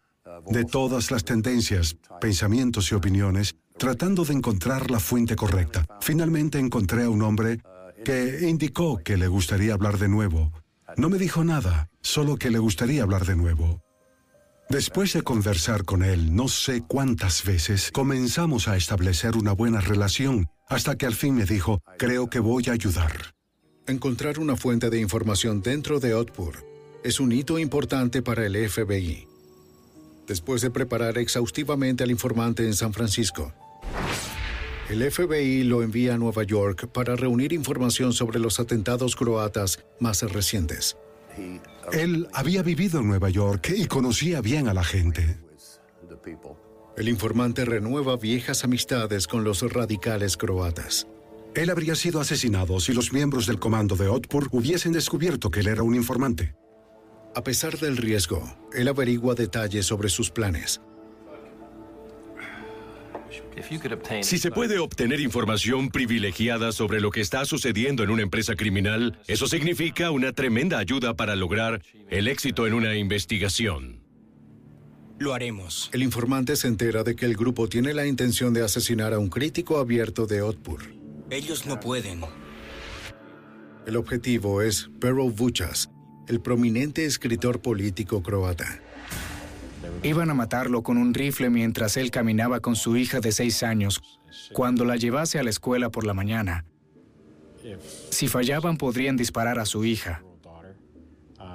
[0.48, 5.86] de todas las tendencias, pensamientos y opiniones, tratando de encontrar la fuente correcta.
[6.00, 7.60] Finalmente encontré a un hombre
[8.04, 10.52] que indicó que le gustaría hablar de nuevo.
[10.96, 13.82] No me dijo nada, solo que le gustaría hablar de nuevo.
[14.68, 20.46] Después de conversar con él no sé cuántas veces, comenzamos a establecer una buena relación,
[20.68, 23.34] hasta que al fin me dijo, creo que voy a ayudar.
[23.86, 26.71] Encontrar una fuente de información dentro de Otpur
[27.04, 29.26] es un hito importante para el FBI.
[30.26, 33.52] Después de preparar exhaustivamente al informante en San Francisco,
[34.88, 40.22] el FBI lo envía a Nueva York para reunir información sobre los atentados croatas más
[40.22, 40.96] recientes.
[41.92, 45.38] Él había vivido en Nueva York y conocía bien a la gente.
[46.96, 51.06] El informante renueva viejas amistades con los radicales croatas.
[51.54, 55.68] Él habría sido asesinado si los miembros del comando de Otpur hubiesen descubierto que él
[55.68, 56.54] era un informante.
[57.34, 58.42] A pesar del riesgo,
[58.74, 60.80] él averigua detalles sobre sus planes.
[64.22, 69.18] Si se puede obtener información privilegiada sobre lo que está sucediendo en una empresa criminal,
[69.26, 74.02] eso significa una tremenda ayuda para lograr el éxito en una investigación.
[75.18, 75.88] Lo haremos.
[75.92, 79.28] El informante se entera de que el grupo tiene la intención de asesinar a un
[79.28, 80.82] crítico abierto de Otpur.
[81.30, 82.22] Ellos no pueden.
[83.86, 85.90] El objetivo es Pero Vuchas,
[86.28, 88.80] el prominente escritor político croata.
[90.02, 94.02] Iban a matarlo con un rifle mientras él caminaba con su hija de seis años,
[94.52, 96.64] cuando la llevase a la escuela por la mañana.
[98.10, 100.24] Si fallaban podrían disparar a su hija.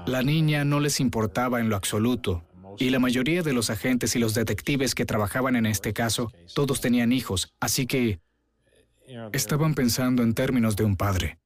[0.06, 2.46] La niña no les importaba en lo absoluto,
[2.78, 6.80] y la mayoría de los agentes y los detectives que trabajaban en este caso, todos
[6.80, 8.20] tenían hijos, así que
[9.34, 11.40] estaban pensando en términos de un padre.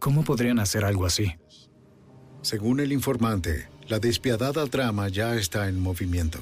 [0.00, 1.34] ¿Cómo podrían hacer algo así?
[2.42, 6.38] Según el informante, la despiadada trama ya está en movimiento.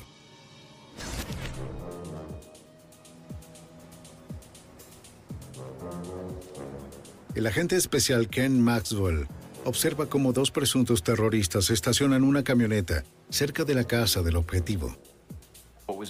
[7.35, 9.27] El agente especial Ken Maxwell
[9.65, 14.97] observa cómo dos presuntos terroristas estacionan una camioneta cerca de la casa del objetivo.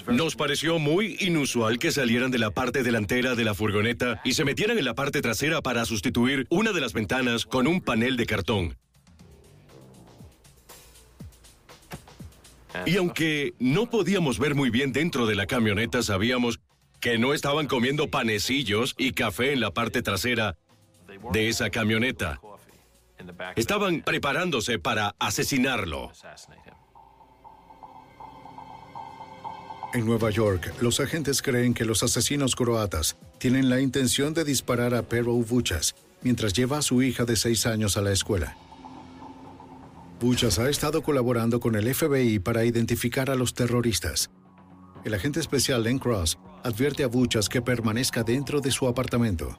[0.09, 4.45] Nos pareció muy inusual que salieran de la parte delantera de la furgoneta y se
[4.45, 8.26] metieran en la parte trasera para sustituir una de las ventanas con un panel de
[8.26, 8.76] cartón.
[12.85, 16.61] Y aunque no podíamos ver muy bien dentro de la camioneta, sabíamos
[17.01, 20.57] que no estaban comiendo panecillos y café en la parte trasera
[21.33, 22.41] de esa camioneta.
[23.57, 26.12] Estaban preparándose para asesinarlo.
[29.95, 34.95] En Nueva York, los agentes creen que los asesinos croatas tienen la intención de disparar
[34.95, 38.57] a Pero Vuchas mientras lleva a su hija de seis años a la escuela.
[40.20, 44.30] Vuchas ha estado colaborando con el FBI para identificar a los terroristas.
[45.04, 49.58] El agente especial Len Cross advierte a Vuchas que permanezca dentro de su apartamento.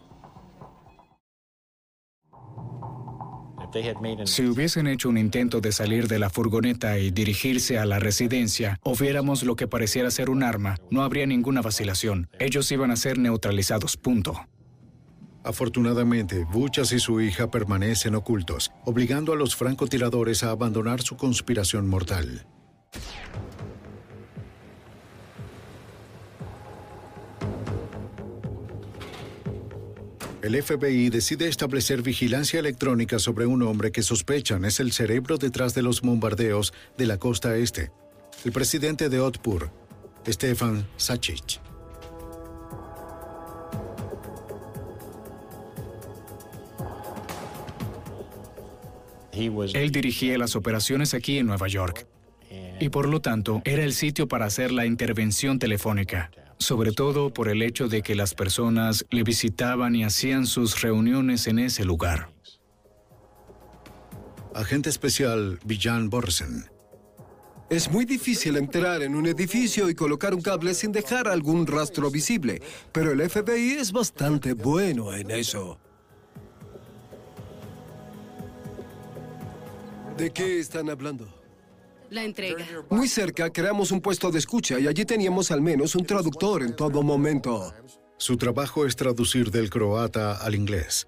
[4.25, 8.79] Si hubiesen hecho un intento de salir de la furgoneta y dirigirse a la residencia,
[8.81, 12.29] o viéramos lo que pareciera ser un arma, no habría ninguna vacilación.
[12.39, 14.47] Ellos iban a ser neutralizados, punto.
[15.47, 21.87] Afortunadamente, Buchas y su hija permanecen ocultos, obligando a los francotiradores a abandonar su conspiración
[21.87, 22.45] mortal.
[30.41, 35.73] El FBI decide establecer vigilancia electrónica sobre un hombre que sospechan es el cerebro detrás
[35.73, 37.89] de los bombardeos de la costa este,
[38.43, 39.71] el presidente de Otpur,
[40.27, 41.66] Stefan Sacic.
[49.73, 52.07] Él dirigía las operaciones aquí en Nueva York
[52.79, 57.49] y por lo tanto era el sitio para hacer la intervención telefónica, sobre todo por
[57.49, 62.29] el hecho de que las personas le visitaban y hacían sus reuniones en ese lugar.
[64.53, 66.65] Agente especial Villan Borsen.
[67.69, 72.09] Es muy difícil entrar en un edificio y colocar un cable sin dejar algún rastro
[72.09, 72.61] visible,
[72.93, 75.77] pero el FBI es bastante bueno en eso.
[80.17, 81.27] ¿De qué están hablando?
[82.09, 82.65] La entrega.
[82.89, 86.75] Muy cerca creamos un puesto de escucha y allí teníamos al menos un traductor en
[86.75, 87.73] todo momento.
[88.17, 91.07] Su trabajo es traducir del croata al inglés,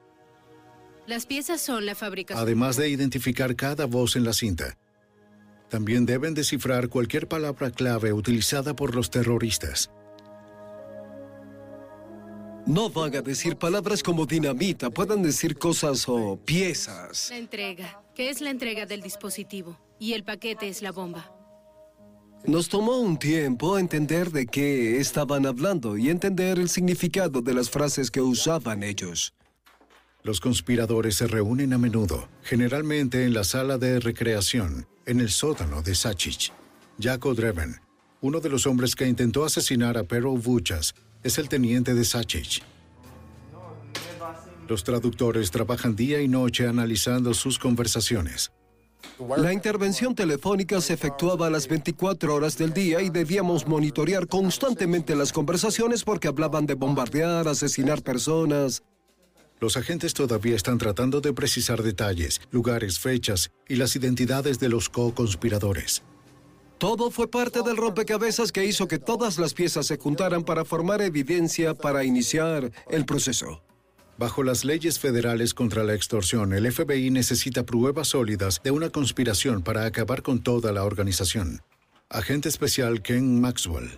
[1.08, 2.44] Las piezas son la fabricación.
[2.44, 4.78] además de identificar cada voz en la cinta.
[5.70, 9.90] También deben descifrar cualquier palabra clave utilizada por los terroristas.
[12.66, 17.30] No van a decir palabras como dinamita, pueden decir cosas o piezas.
[17.32, 19.80] La entrega, que es la entrega del dispositivo.
[19.98, 21.32] Y el paquete es la bomba.
[22.46, 27.70] Nos tomó un tiempo entender de qué estaban hablando y entender el significado de las
[27.70, 29.34] frases que usaban ellos.
[30.22, 35.82] Los conspiradores se reúnen a menudo, generalmente en la sala de recreación, en el sótano
[35.82, 36.52] de Sacic.
[37.00, 37.78] Jaco Dreven,
[38.20, 40.94] uno de los hombres que intentó asesinar a Pero Vuchas,
[41.24, 42.64] es el teniente de Sacic.
[44.70, 48.52] Los traductores trabajan día y noche analizando sus conversaciones.
[49.36, 55.16] La intervención telefónica se efectuaba a las 24 horas del día y debíamos monitorear constantemente
[55.16, 58.84] las conversaciones porque hablaban de bombardear, asesinar personas.
[59.60, 64.88] Los agentes todavía están tratando de precisar detalles, lugares, fechas y las identidades de los
[64.88, 66.04] co-conspiradores.
[66.78, 71.02] Todo fue parte del rompecabezas que hizo que todas las piezas se juntaran para formar
[71.02, 73.64] evidencia para iniciar el proceso.
[74.20, 79.62] Bajo las leyes federales contra la extorsión, el FBI necesita pruebas sólidas de una conspiración
[79.62, 81.62] para acabar con toda la organización.
[82.10, 83.90] Agente especial Ken Maxwell.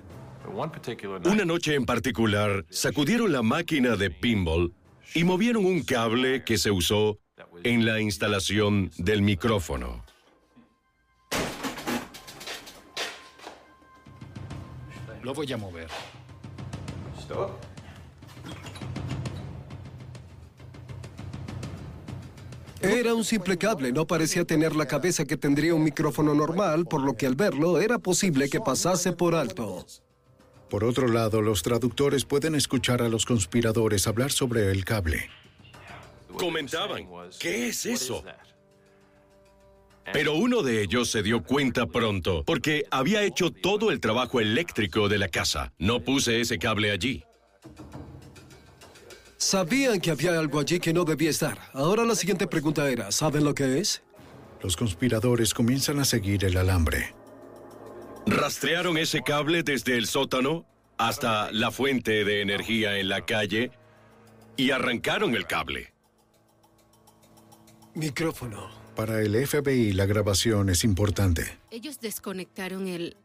[1.25, 4.71] Una noche en particular, sacudieron la máquina de pinball
[5.15, 7.17] y movieron un cable que se usó
[7.63, 10.05] en la instalación del micrófono.
[15.23, 15.87] Lo voy a mover.
[22.81, 27.01] Era un simple cable, no parecía tener la cabeza que tendría un micrófono normal, por
[27.01, 29.85] lo que al verlo era posible que pasase por alto.
[30.69, 35.29] Por otro lado, los traductores pueden escuchar a los conspiradores hablar sobre el cable.
[36.35, 37.07] Comentaban,
[37.39, 38.23] ¿qué es eso?
[40.13, 45.07] Pero uno de ellos se dio cuenta pronto, porque había hecho todo el trabajo eléctrico
[45.07, 45.71] de la casa.
[45.77, 47.23] No puse ese cable allí.
[49.41, 51.57] Sabían que había algo allí que no debía estar.
[51.73, 54.03] Ahora la siguiente pregunta era, ¿saben lo que es?
[54.61, 57.15] Los conspiradores comienzan a seguir el alambre.
[58.27, 60.67] Rastrearon ese cable desde el sótano
[60.99, 63.71] hasta la fuente de energía en la calle
[64.57, 65.91] y arrancaron el cable.
[67.95, 68.69] Micrófono.
[68.95, 71.57] Para el FBI la grabación es importante.
[71.71, 73.17] Ellos desconectaron el...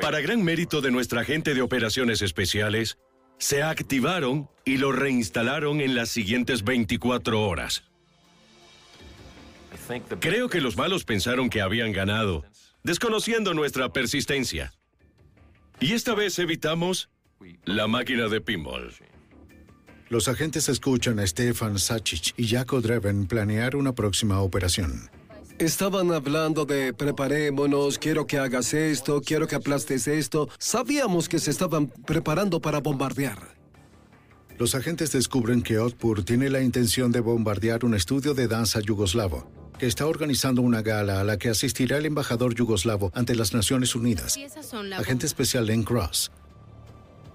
[0.00, 2.98] Para gran mérito de nuestra gente de operaciones especiales,
[3.38, 7.84] se activaron y lo reinstalaron en las siguientes 24 horas.
[10.20, 12.44] Creo que los malos pensaron que habían ganado,
[12.82, 14.72] desconociendo nuestra persistencia.
[15.80, 17.08] Y esta vez evitamos
[17.64, 18.92] la máquina de pinball.
[20.08, 25.10] Los agentes escuchan a Stefan Sacic y Jaco Dreven planear una próxima operación.
[25.58, 30.48] Estaban hablando de preparémonos, quiero que hagas esto, quiero que aplastes esto.
[30.56, 33.56] Sabíamos que se estaban preparando para bombardear.
[34.56, 39.50] Los agentes descubren que Otpur tiene la intención de bombardear un estudio de danza yugoslavo,
[39.80, 43.96] que está organizando una gala a la que asistirá el embajador yugoslavo ante las Naciones
[43.96, 44.38] Unidas,
[44.96, 46.30] agente especial Len Cross.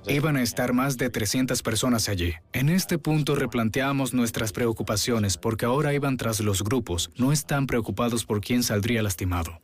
[0.08, 2.34] Iban a estar más de 300 personas allí.
[2.52, 7.10] En este punto replanteamos nuestras preocupaciones porque ahora iban tras los grupos.
[7.16, 9.62] No están preocupados por quién saldría lastimado.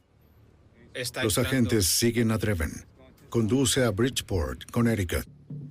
[1.24, 2.86] Los agentes siguen a Dreven.
[3.30, 5.28] Conduce a Bridgeport, Connecticut,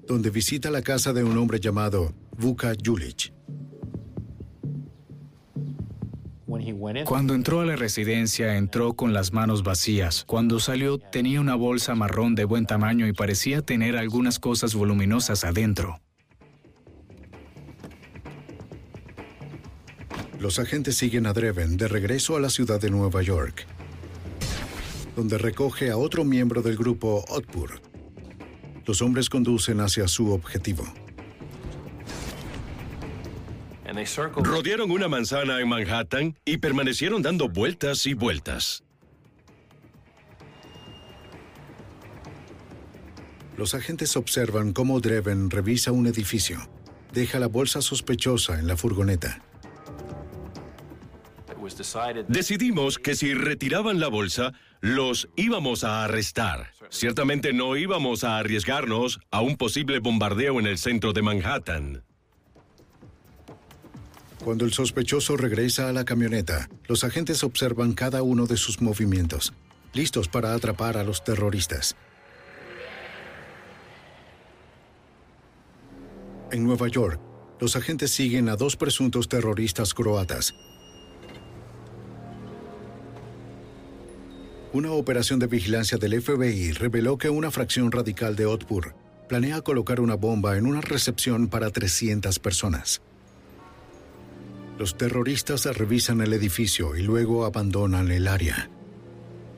[0.06, 3.32] donde visita la casa de un hombre llamado Vuka Julic.
[7.04, 10.24] Cuando entró a la residencia, entró con las manos vacías.
[10.26, 15.44] Cuando salió, tenía una bolsa marrón de buen tamaño y parecía tener algunas cosas voluminosas
[15.44, 16.00] adentro.
[20.40, 23.66] Los agentes siguen a Dreven de regreso a la ciudad de Nueva York,
[25.16, 27.82] donde recoge a otro miembro del grupo Otpur.
[28.86, 30.84] Los hombres conducen hacia su objetivo.
[34.42, 38.82] Rodearon una manzana en Manhattan y permanecieron dando vueltas y vueltas.
[43.56, 46.60] Los agentes observan cómo Dreven revisa un edificio.
[47.12, 49.42] Deja la bolsa sospechosa en la furgoneta.
[52.28, 56.72] Decidimos que si retiraban la bolsa, los íbamos a arrestar.
[56.88, 62.04] Ciertamente no íbamos a arriesgarnos a un posible bombardeo en el centro de Manhattan.
[64.48, 69.52] Cuando el sospechoso regresa a la camioneta, los agentes observan cada uno de sus movimientos,
[69.92, 71.96] listos para atrapar a los terroristas.
[76.50, 77.20] En Nueva York,
[77.60, 80.54] los agentes siguen a dos presuntos terroristas croatas.
[84.72, 88.94] Una operación de vigilancia del FBI reveló que una fracción radical de Otpur
[89.28, 93.02] planea colocar una bomba en una recepción para 300 personas.
[94.78, 98.70] Los terroristas revisan el edificio y luego abandonan el área.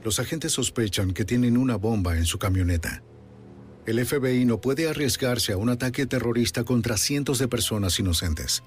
[0.02, 3.02] Los agentes sospechan que tienen una bomba en su camioneta.
[3.84, 8.62] El FBI no puede arriesgarse a un ataque terrorista contra cientos de personas inocentes.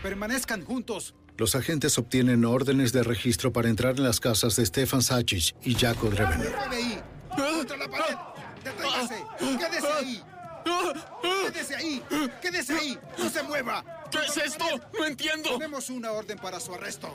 [0.00, 1.16] Permanezcan juntos.
[1.36, 5.74] Los agentes obtienen órdenes de registro para entrar en las casas de Stefan Sacic y
[5.74, 6.40] Jaco Dreven.
[6.40, 7.00] FBI.
[7.36, 8.16] ¡Contra la pared!
[8.62, 9.24] ¡Deténgase!
[9.40, 10.22] ¡Quédese ahí!
[11.52, 12.02] ¡Quédese ahí!
[12.40, 12.98] ¡Quédese ahí!
[13.18, 13.84] ¡No se mueva!
[14.10, 14.64] ¿Qué es esto?
[14.98, 15.50] No entiendo.
[15.50, 17.14] Tenemos una orden para su arresto.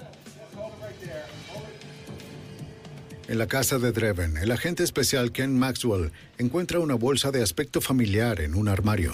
[3.27, 7.81] En la casa de Dreven, el agente especial Ken Maxwell encuentra una bolsa de aspecto
[7.81, 9.13] familiar en un armario.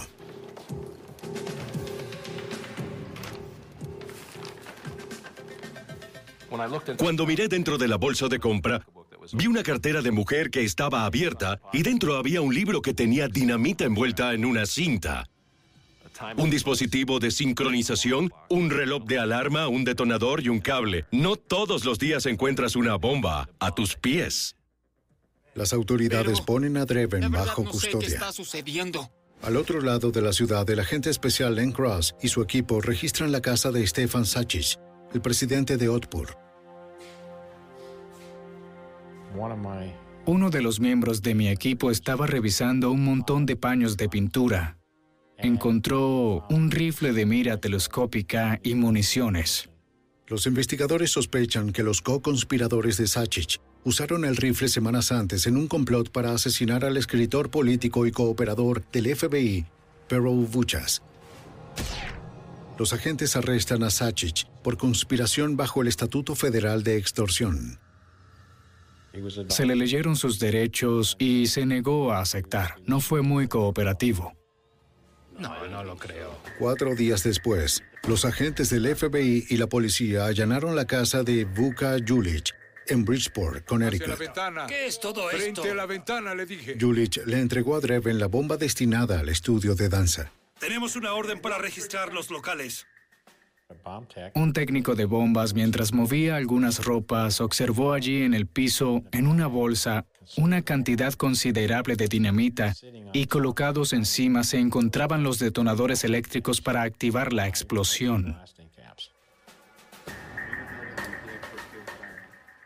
[6.97, 8.85] Cuando miré dentro de la bolsa de compra,
[9.33, 13.27] vi una cartera de mujer que estaba abierta y dentro había un libro que tenía
[13.27, 15.27] dinamita envuelta en una cinta.
[16.37, 21.05] Un dispositivo de sincronización, un reloj de alarma, un detonador y un cable.
[21.11, 24.55] No todos los días encuentras una bomba a tus pies.
[25.55, 28.07] Las autoridades ponen a Dreven bajo no sé qué custodia.
[28.07, 29.11] está sucediendo.
[29.41, 33.31] Al otro lado de la ciudad, el agente especial Len Cross y su equipo registran
[33.31, 34.79] la casa de Stefan Sacic,
[35.13, 36.37] el presidente de Otpur.
[40.25, 44.77] Uno de los miembros de mi equipo estaba revisando un montón de paños de pintura.
[45.37, 49.69] Encontró un rifle de mira telescópica y municiones.
[50.27, 55.67] Los investigadores sospechan que los co-conspiradores de Sacic usaron el rifle semanas antes en un
[55.67, 59.65] complot para asesinar al escritor político y cooperador del FBI,
[60.07, 61.01] Pero Vuchas.
[62.77, 67.80] Los agentes arrestan a Sacic por conspiración bajo el Estatuto Federal de Extorsión.
[69.49, 72.75] Se le leyeron sus derechos y se negó a aceptar.
[72.85, 74.33] No fue muy cooperativo.
[75.37, 76.37] No, no lo creo.
[76.59, 81.97] Cuatro días después, los agentes del FBI y la policía allanaron la casa de Vuka
[82.07, 82.55] Julic,
[82.87, 84.17] en Bridgeport, la Connecticut.
[84.19, 84.67] ventana.
[84.67, 86.77] ¿Qué es todo Frente a la ventana, le dije.
[86.79, 90.31] Julich le entregó a Dreven la bomba destinada al estudio de danza.
[90.59, 92.85] Tenemos una orden para registrar los locales.
[94.35, 99.47] Un técnico de bombas, mientras movía algunas ropas, observó allí en el piso, en una
[99.47, 100.05] bolsa,
[100.37, 102.73] una cantidad considerable de dinamita
[103.13, 108.37] y colocados encima se encontraban los detonadores eléctricos para activar la explosión.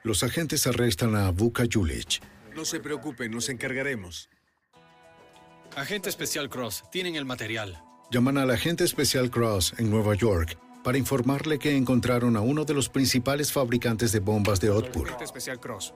[0.03, 2.21] Los agentes arrestan a Vuka Julich.
[2.55, 4.29] No se preocupen, nos encargaremos.
[5.75, 7.81] Agente especial Cross, tienen el material.
[8.11, 12.75] Llaman al agente especial Cross en Nueva York para informarle que encontraron a uno de
[12.75, 15.17] los principales fabricantes de bombas de Otpur.
[15.59, 15.95] Cross.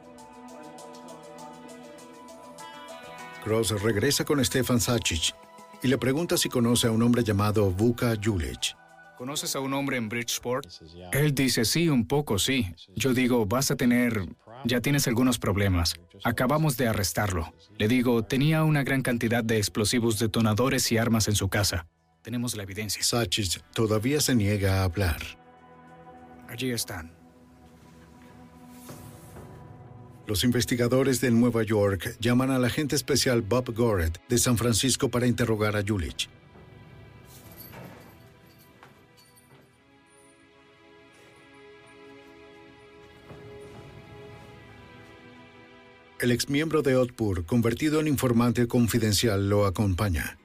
[3.44, 5.36] Cross regresa con Stefan Sacic
[5.84, 8.76] y le pregunta si conoce a un hombre llamado Vuka Julich.
[9.16, 10.66] ¿Conoces a un hombre en Bridgeport?
[11.12, 12.74] Él dice, sí, un poco, sí.
[12.96, 14.26] Yo digo, vas a tener...
[14.66, 15.94] Ya tienes algunos problemas.
[16.24, 17.54] Acabamos de arrestarlo.
[17.78, 21.86] Le digo, tenía una gran cantidad de explosivos detonadores y armas en su casa.
[22.22, 23.02] Tenemos la evidencia.
[23.02, 25.22] Sacic todavía se niega a hablar.
[26.48, 27.12] Allí están.
[30.28, 35.26] Los investigadores de Nueva York llaman al agente especial Bob Goret de San Francisco para
[35.26, 36.30] interrogar a Julich.
[46.20, 50.38] El exmiembro de Otpur, convertido en informante confidencial, lo acompaña.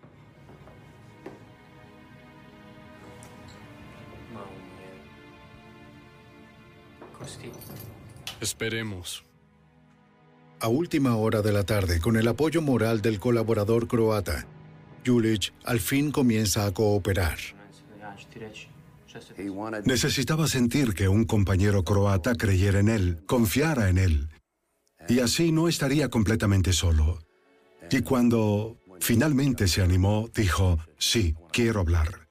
[8.44, 9.24] Esperemos.
[10.60, 14.46] A última hora de la tarde, con el apoyo moral del colaborador croata,
[15.02, 17.38] Julich al fin comienza a cooperar.
[19.86, 24.28] Necesitaba sentir que un compañero croata creyera en él, confiara en él.
[25.08, 27.20] Y así no estaría completamente solo.
[27.90, 32.28] Y cuando finalmente se animó, dijo, sí, quiero hablar.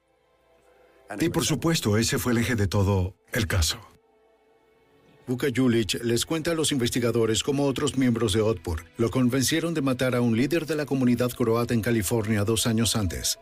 [1.18, 3.93] Y por supuesto, ese fue el eje de todo el caso.
[5.26, 9.80] Vuka Julich les cuenta a los investigadores cómo otros miembros de Otpur lo convencieron de
[9.80, 13.38] matar a un líder de la comunidad croata en California dos años antes.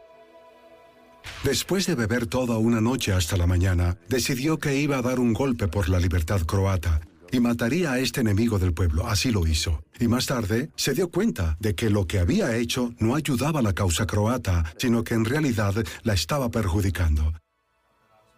[1.43, 5.33] Después de beber toda una noche hasta la mañana, decidió que iba a dar un
[5.33, 7.01] golpe por la libertad croata
[7.33, 9.07] y mataría a este enemigo del pueblo.
[9.09, 9.83] Así lo hizo.
[9.99, 13.63] Y más tarde se dio cuenta de que lo que había hecho no ayudaba a
[13.63, 15.75] la causa croata, sino que en realidad
[16.05, 17.33] la estaba perjudicando.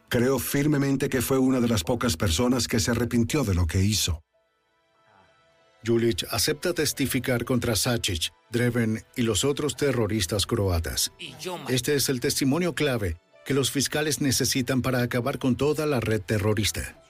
[0.08, 3.82] Creo firmemente que fue una de las pocas personas que se arrepintió de lo que
[3.82, 4.22] hizo.
[5.84, 11.12] Julich acepta testificar contra Sacic, Dreven y los otros terroristas croatas.
[11.68, 16.22] Este es el testimonio clave que los fiscales necesitan para acabar con toda la red
[16.22, 17.00] terrorista.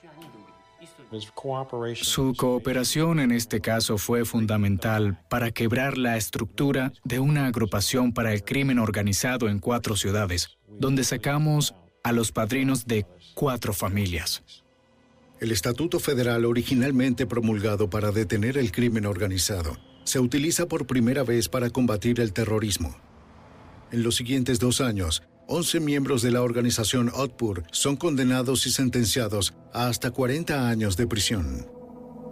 [2.01, 8.33] Su cooperación en este caso fue fundamental para quebrar la estructura de una agrupación para
[8.33, 11.73] el crimen organizado en cuatro ciudades, donde sacamos
[12.05, 14.43] a los padrinos de cuatro familias.
[15.39, 21.49] El Estatuto Federal, originalmente promulgado para detener el crimen organizado, se utiliza por primera vez
[21.49, 22.95] para combatir el terrorismo.
[23.91, 29.55] En los siguientes dos años, 11 miembros de la organización Otpur son condenados y sentenciados
[29.73, 31.74] a hasta 40 años de prisión.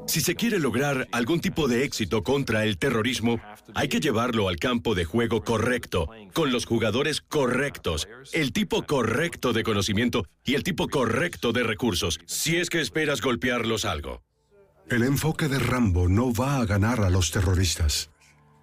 [0.05, 3.39] Si se quiere lograr algún tipo de éxito contra el terrorismo,
[3.73, 9.53] hay que llevarlo al campo de juego correcto, con los jugadores correctos, el tipo correcto
[9.53, 14.21] de conocimiento y el tipo correcto de recursos, si es que esperas golpearlos algo.
[14.89, 18.11] El enfoque de Rambo no va a ganar a los terroristas.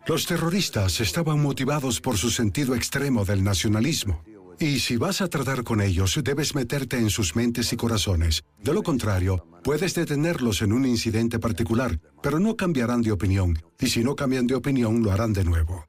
[0.06, 4.22] Los terroristas estaban motivados por su sentido extremo del nacionalismo.
[4.62, 8.44] Y si vas a tratar con ellos, debes meterte en sus mentes y corazones.
[8.62, 13.58] De lo contrario, puedes detenerlos en un incidente particular, pero no cambiarán de opinión.
[13.78, 15.86] Y si no cambian de opinión, lo harán de nuevo.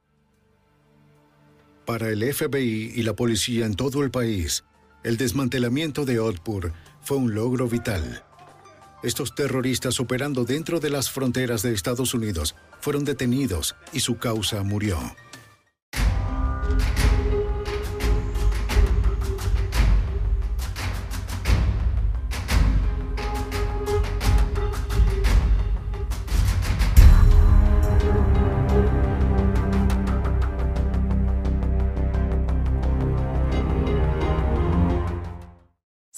[1.86, 4.64] Para el FBI y la policía en todo el país,
[5.04, 8.24] el desmantelamiento de Otpur fue un logro vital.
[9.04, 14.64] Estos terroristas operando dentro de las fronteras de Estados Unidos fueron detenidos y su causa
[14.64, 14.98] murió.